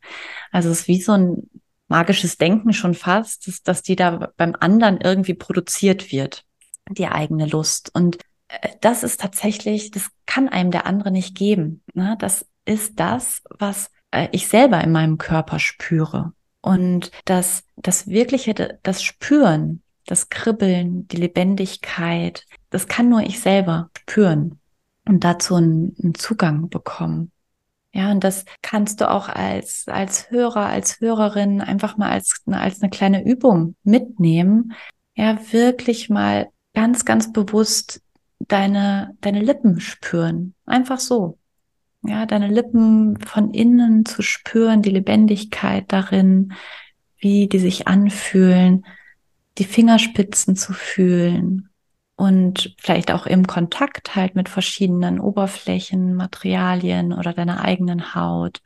Also 0.52 0.70
es 0.70 0.82
ist 0.82 0.88
wie 0.88 1.02
so 1.02 1.14
ein 1.14 1.50
magisches 1.88 2.38
Denken 2.38 2.74
schon 2.74 2.94
fast, 2.94 3.48
dass, 3.48 3.64
dass 3.64 3.84
die 3.84 3.96
da 3.96 4.32
beim 4.38 4.56
anderen 4.60 5.02
irgendwie 5.02 5.34
produziert 5.34 6.12
wird, 6.12 6.46
die 6.90 7.08
eigene 7.08 7.48
Lust. 7.48 7.92
Und 7.94 8.18
äh, 8.48 8.70
das 8.82 9.04
ist 9.04 9.20
tatsächlich, 9.20 9.92
das 9.92 10.10
kann 10.26 10.48
einem 10.48 10.72
der 10.72 10.86
andere 10.86 11.12
nicht 11.12 11.36
geben. 11.36 11.84
Ne? 11.94 12.16
Das 12.20 12.46
ist 12.66 13.00
das, 13.00 13.42
was 13.50 13.92
äh, 14.12 14.28
ich 14.32 14.48
selber 14.48 14.82
in 14.84 14.92
meinem 14.92 15.18
Körper 15.18 15.60
spüre. 15.60 16.34
Und 16.62 17.12
das, 17.26 17.64
das 17.78 18.08
wirkliche, 18.08 18.80
das 18.84 19.02
Spüren, 19.02 19.82
das 20.06 20.30
Kribbeln, 20.30 21.08
die 21.08 21.18
Lebendigkeit, 21.18 22.46
das 22.70 22.88
kann 22.88 23.10
nur 23.10 23.22
ich 23.22 23.40
selber 23.40 23.90
spüren 23.98 24.60
und 25.08 25.24
dazu 25.24 25.56
einen, 25.56 25.96
einen 26.02 26.16
Zugang 26.16 26.70
bekommen. 26.70 27.32
Ja, 27.92 28.12
und 28.12 28.24
das 28.24 28.46
kannst 28.62 29.02
du 29.02 29.10
auch 29.10 29.30
als, 29.30 29.86
als 29.88 30.30
Hörer, 30.30 30.68
als 30.68 31.00
Hörerin 31.00 31.62
einfach 31.62 31.98
mal 31.98 32.12
als, 32.12 32.44
als 32.46 32.82
eine 32.82 32.90
kleine 32.90 33.26
Übung 33.26 33.76
mitnehmen. 33.84 34.74
Ja, 35.16 35.38
wirklich 35.52 36.10
mal 36.10 36.50
ganz, 36.74 37.04
ganz 37.04 37.32
bewusst 37.34 38.02
deine, 38.40 39.18
deine 39.22 39.42
Lippen 39.42 39.80
spüren. 39.80 40.54
Einfach 40.66 41.00
so. 41.00 41.38
Ja, 42.04 42.26
deine 42.26 42.48
Lippen 42.48 43.20
von 43.20 43.54
innen 43.54 44.06
zu 44.06 44.22
spüren, 44.22 44.82
die 44.82 44.92
Lebendigkeit 44.92 45.86
darin, 45.88 46.54
wie 47.18 47.48
die 47.48 47.60
sich 47.60 47.88
anfühlen, 47.88 48.86
die 49.58 49.66
Fingerspitzen 49.66 50.56
zu 50.56 50.72
fühlen 50.72 51.69
und 52.20 52.76
vielleicht 52.78 53.12
auch 53.12 53.26
im 53.26 53.48
Kontakt 53.48 54.14
halt 54.14 54.36
mit 54.36 54.50
verschiedenen 54.50 55.22
Oberflächen, 55.22 56.16
Materialien 56.16 57.14
oder 57.14 57.32
deiner 57.32 57.64
eigenen 57.64 58.14
Haut. 58.14 58.62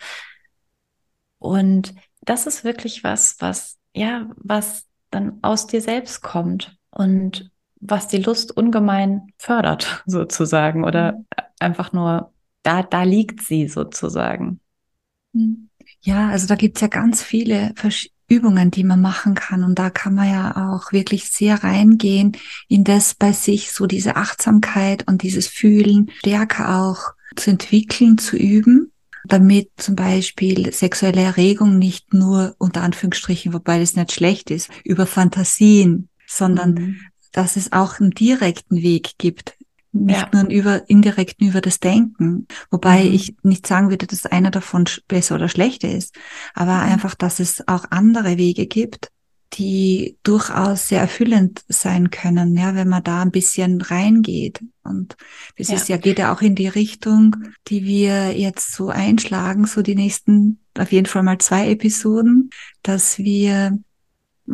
Und 1.37 1.93
das 2.21 2.47
ist 2.47 2.63
wirklich 2.63 3.03
was, 3.03 3.35
was, 3.41 3.77
ja, 3.93 4.27
was 4.37 4.87
dann 5.11 5.37
aus 5.43 5.67
dir 5.67 5.81
selbst 5.81 6.23
kommt 6.23 6.75
und 6.89 7.51
was 7.79 8.07
die 8.07 8.17
Lust 8.17 8.57
ungemein 8.57 9.27
fördert, 9.37 10.03
sozusagen, 10.07 10.83
oder 10.83 11.11
mhm. 11.11 11.25
einfach 11.59 11.93
nur, 11.93 12.33
da, 12.63 12.81
da 12.81 13.03
liegt 13.03 13.43
sie 13.43 13.67
sozusagen. 13.67 14.61
Mhm. 15.33 15.69
Ja, 16.01 16.29
also 16.29 16.47
da 16.47 16.55
gibt's 16.55 16.81
ja 16.81 16.87
ganz 16.87 17.21
viele 17.21 17.71
Übungen, 18.27 18.71
die 18.71 18.83
man 18.83 19.01
machen 19.01 19.35
kann. 19.35 19.63
Und 19.63 19.79
da 19.79 19.89
kann 19.89 20.15
man 20.15 20.29
ja 20.29 20.73
auch 20.73 20.91
wirklich 20.91 21.29
sehr 21.29 21.63
reingehen 21.63 22.37
in 22.67 22.83
das 22.83 23.15
bei 23.15 23.31
sich, 23.31 23.71
so 23.71 23.85
diese 23.85 24.15
Achtsamkeit 24.15 25.07
und 25.07 25.21
dieses 25.23 25.47
Fühlen 25.47 26.11
stärker 26.19 26.81
auch 26.81 27.13
zu 27.35 27.51
entwickeln, 27.51 28.17
zu 28.17 28.37
üben 28.37 28.89
damit 29.25 29.69
zum 29.77 29.95
Beispiel 29.95 30.73
sexuelle 30.73 31.21
Erregung 31.21 31.79
nicht 31.79 32.13
nur 32.13 32.55
unter 32.57 32.81
Anführungsstrichen, 32.81 33.53
wobei 33.53 33.79
das 33.79 33.95
nicht 33.95 34.11
schlecht 34.11 34.51
ist, 34.51 34.69
über 34.83 35.05
Fantasien, 35.05 36.09
sondern 36.27 36.73
mhm 36.73 36.99
dass 37.33 37.57
es 37.57 37.73
auch 37.73 37.99
einen 37.99 38.11
direkten 38.11 38.77
Weg 38.77 39.17
gibt, 39.17 39.55
nicht 39.93 40.19
ja. 40.19 40.29
nur 40.33 40.51
über, 40.51 40.89
indirekten 40.89 41.47
über 41.47 41.61
das 41.61 41.79
Denken. 41.79 42.47
Wobei 42.71 43.03
mhm. 43.03 43.13
ich 43.13 43.35
nicht 43.43 43.65
sagen 43.67 43.89
würde, 43.89 44.07
dass 44.07 44.25
einer 44.25 44.51
davon 44.51 44.85
besser 45.07 45.35
oder 45.35 45.47
schlechter 45.47 45.89
ist, 45.89 46.15
aber 46.53 46.73
mhm. 46.73 46.91
einfach, 46.91 47.15
dass 47.15 47.39
es 47.39 47.67
auch 47.67 47.85
andere 47.91 48.37
Wege 48.37 48.65
gibt, 48.65 49.09
die 49.53 50.17
durchaus 50.23 50.87
sehr 50.87 51.01
erfüllend 51.01 51.63
sein 51.67 52.09
können, 52.09 52.57
ja, 52.57 52.73
wenn 52.73 52.87
man 52.89 53.03
da 53.03 53.21
ein 53.21 53.29
bisschen 53.29 53.81
reingeht. 53.81 54.61
Und 54.83 55.15
das 55.57 55.67
ja. 55.67 55.75
ist 55.75 55.89
ja, 55.89 55.97
geht 55.97 56.17
ja 56.17 56.33
auch 56.33 56.41
in 56.41 56.55
die 56.55 56.67
Richtung, 56.67 57.35
die 57.67 57.83
wir 57.83 58.35
jetzt 58.35 58.73
so 58.73 58.89
einschlagen, 58.89 59.65
so 59.65 59.83
die 59.83 59.95
nächsten, 59.95 60.59
auf 60.75 60.91
jeden 60.91 61.05
Fall 61.05 61.21
mal 61.21 61.37
zwei 61.37 61.69
Episoden, 61.69 62.49
dass 62.81 63.19
wir 63.19 63.77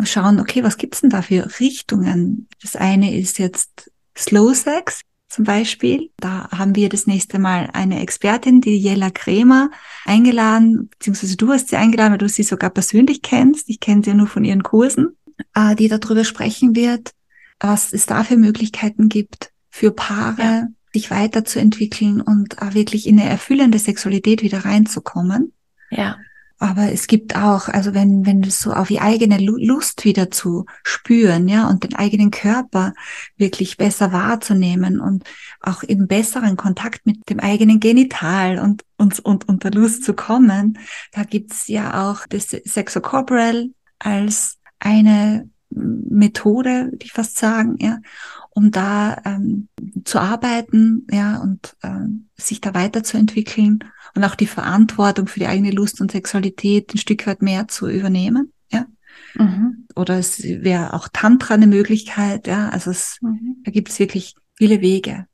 schauen, 0.03 0.41
okay, 0.41 0.63
was 0.63 0.77
gibt's 0.77 0.99
denn 0.99 1.09
da 1.09 1.21
für 1.21 1.49
Richtungen? 1.61 2.49
Das 2.61 2.75
eine 2.75 3.17
ist 3.17 3.39
jetzt 3.39 3.89
Slow 4.17 4.53
Sex 4.53 5.01
zum 5.29 5.45
Beispiel. 5.45 6.09
Da 6.17 6.49
haben 6.51 6.75
wir 6.75 6.89
das 6.89 7.07
nächste 7.07 7.39
Mal 7.39 7.69
eine 7.73 8.01
Expertin, 8.01 8.61
die 8.61 8.77
Jella 8.77 9.11
Kremer, 9.11 9.69
eingeladen, 10.05 10.89
beziehungsweise 10.89 11.37
du 11.37 11.49
hast 11.49 11.69
sie 11.69 11.77
eingeladen, 11.77 12.11
weil 12.11 12.17
du 12.17 12.27
sie 12.27 12.43
sogar 12.43 12.71
persönlich 12.71 13.21
kennst. 13.21 13.69
Ich 13.69 13.79
kenne 13.79 14.03
sie 14.03 14.09
ja 14.09 14.15
nur 14.15 14.27
von 14.27 14.43
ihren 14.43 14.63
Kursen, 14.63 15.15
äh, 15.55 15.75
die 15.75 15.87
darüber 15.87 16.23
sprechen 16.23 16.75
wird, 16.75 17.11
was 17.59 17.93
es 17.93 18.05
da 18.05 18.23
für 18.23 18.37
Möglichkeiten 18.37 19.07
gibt 19.07 19.51
für 19.69 19.91
Paare, 19.91 20.41
ja. 20.41 20.67
sich 20.93 21.11
weiterzuentwickeln 21.11 22.21
und 22.21 22.55
wirklich 22.73 23.07
in 23.07 23.19
eine 23.19 23.29
erfüllende 23.29 23.79
Sexualität 23.79 24.41
wieder 24.41 24.65
reinzukommen. 24.65 25.53
Ja. 25.91 26.17
Aber 26.61 26.91
es 26.91 27.07
gibt 27.07 27.37
auch, 27.37 27.69
also 27.69 27.93
wenn, 27.93 28.25
wenn 28.25 28.41
du 28.41 28.51
so 28.51 28.73
auf 28.73 28.89
die 28.89 28.99
eigene 28.99 29.37
Lust 29.39 30.03
wieder 30.03 30.29
zu 30.29 30.65
spüren, 30.83 31.47
ja, 31.47 31.69
und 31.69 31.85
den 31.85 31.95
eigenen 31.95 32.31
Körper 32.31 32.93
wirklich 33.37 33.77
besser 33.77 34.11
wahrzunehmen 34.11 34.99
und 34.99 35.23
auch 35.61 35.83
in 35.83 36.07
besseren 36.07 36.57
Kontakt 36.57 37.05
mit 37.05 37.29
dem 37.29 37.39
eigenen 37.39 37.79
Genital 37.79 38.59
und, 38.59 38.83
und, 38.97 39.47
und, 39.47 39.63
der 39.63 39.71
Lust 39.71 40.03
zu 40.03 40.13
kommen, 40.13 40.77
da 41.13 41.23
gibt's 41.23 41.69
ja 41.69 42.09
auch 42.09 42.27
das 42.27 42.49
Sexocorporal 42.49 43.69
als 43.99 44.57
eine 44.79 45.49
Methode, 45.69 46.91
die 46.93 47.05
ich 47.05 47.13
fast 47.13 47.37
sagen, 47.37 47.77
ja, 47.79 47.99
um 48.59 48.71
da 48.71 49.21
ähm, 49.23 49.69
zu 50.03 50.19
arbeiten, 50.19 51.07
ja, 51.09 51.37
und 51.37 51.77
ähm, 51.81 52.27
sich 52.35 52.59
da 52.59 52.73
weiterzuentwickeln 52.73 53.79
und 54.15 54.23
auch 54.25 54.35
die 54.35 54.47
Verantwortung 54.47 55.27
für 55.27 55.39
die 55.39 55.47
eigene 55.47 55.71
Lust 55.71 56.01
und 56.01 56.11
Sexualität 56.11 56.93
ein 56.93 56.97
Stück 56.97 57.25
weit 57.25 57.41
mehr 57.41 57.69
zu 57.69 57.87
übernehmen. 57.87 58.51
Ja. 58.69 58.85
Mhm. 59.35 59.87
Oder 59.95 60.19
es 60.19 60.43
wäre 60.43 60.93
auch 60.93 61.07
Tantra 61.07 61.53
eine 61.53 61.67
Möglichkeit, 61.67 62.47
ja. 62.47 62.67
Also 62.67 62.91
es, 62.91 63.17
mhm. 63.21 63.61
da 63.63 63.71
gibt 63.71 63.87
es 63.89 63.99
wirklich 63.99 64.35
viele 64.55 64.81
Wege. 64.81 65.25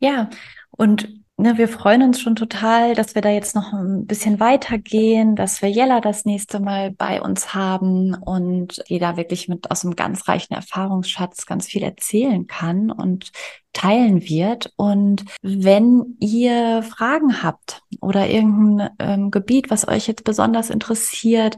Ja, 0.00 0.28
und 0.70 1.08
Ne, 1.40 1.56
wir 1.56 1.68
freuen 1.68 2.02
uns 2.02 2.20
schon 2.20 2.34
total, 2.34 2.96
dass 2.96 3.14
wir 3.14 3.22
da 3.22 3.28
jetzt 3.28 3.54
noch 3.54 3.72
ein 3.72 4.06
bisschen 4.06 4.40
weitergehen, 4.40 5.36
dass 5.36 5.62
wir 5.62 5.70
Jella 5.70 6.00
das 6.00 6.24
nächste 6.24 6.58
Mal 6.58 6.90
bei 6.90 7.22
uns 7.22 7.54
haben 7.54 8.14
und 8.14 8.82
die 8.88 8.98
da 8.98 9.16
wirklich 9.16 9.46
mit 9.46 9.70
aus 9.70 9.84
einem 9.84 9.94
ganz 9.94 10.26
reichen 10.26 10.54
Erfahrungsschatz 10.54 11.46
ganz 11.46 11.68
viel 11.68 11.84
erzählen 11.84 12.48
kann 12.48 12.90
und 12.90 13.30
teilen 13.72 14.22
wird. 14.22 14.72
Und 14.74 15.26
wenn 15.40 16.16
ihr 16.18 16.82
Fragen 16.82 17.40
habt 17.40 17.82
oder 18.00 18.28
irgendein 18.28 18.90
ähm, 18.98 19.30
Gebiet, 19.30 19.70
was 19.70 19.86
euch 19.86 20.08
jetzt 20.08 20.24
besonders 20.24 20.70
interessiert, 20.70 21.56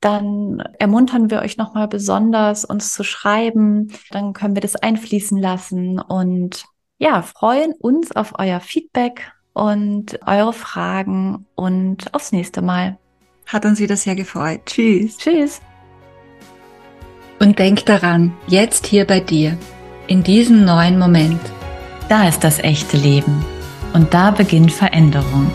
dann 0.00 0.60
ermuntern 0.78 1.30
wir 1.30 1.40
euch 1.40 1.56
nochmal 1.56 1.88
besonders, 1.88 2.66
uns 2.66 2.92
zu 2.92 3.02
schreiben. 3.02 3.92
Dann 4.10 4.34
können 4.34 4.56
wir 4.56 4.60
das 4.60 4.76
einfließen 4.76 5.38
lassen 5.38 5.98
und 6.00 6.66
ja, 7.02 7.20
freuen 7.20 7.72
uns 7.72 8.12
auf 8.12 8.34
euer 8.38 8.60
Feedback 8.60 9.32
und 9.54 10.20
eure 10.24 10.52
Fragen 10.52 11.46
und 11.56 12.14
aufs 12.14 12.30
nächste 12.30 12.62
Mal. 12.62 12.96
Hat 13.44 13.64
uns 13.64 13.80
wieder 13.80 13.96
sehr 13.96 14.14
gefreut. 14.14 14.60
Tschüss. 14.66 15.18
Tschüss. 15.18 15.60
Und 17.40 17.58
denk 17.58 17.84
daran, 17.86 18.32
jetzt 18.46 18.86
hier 18.86 19.04
bei 19.04 19.18
dir, 19.18 19.58
in 20.06 20.22
diesem 20.22 20.64
neuen 20.64 20.96
Moment. 20.96 21.40
Da 22.08 22.28
ist 22.28 22.44
das 22.44 22.60
echte 22.60 22.96
Leben. 22.96 23.44
Und 23.94 24.14
da 24.14 24.30
beginnt 24.30 24.70
Veränderung. 24.70 25.50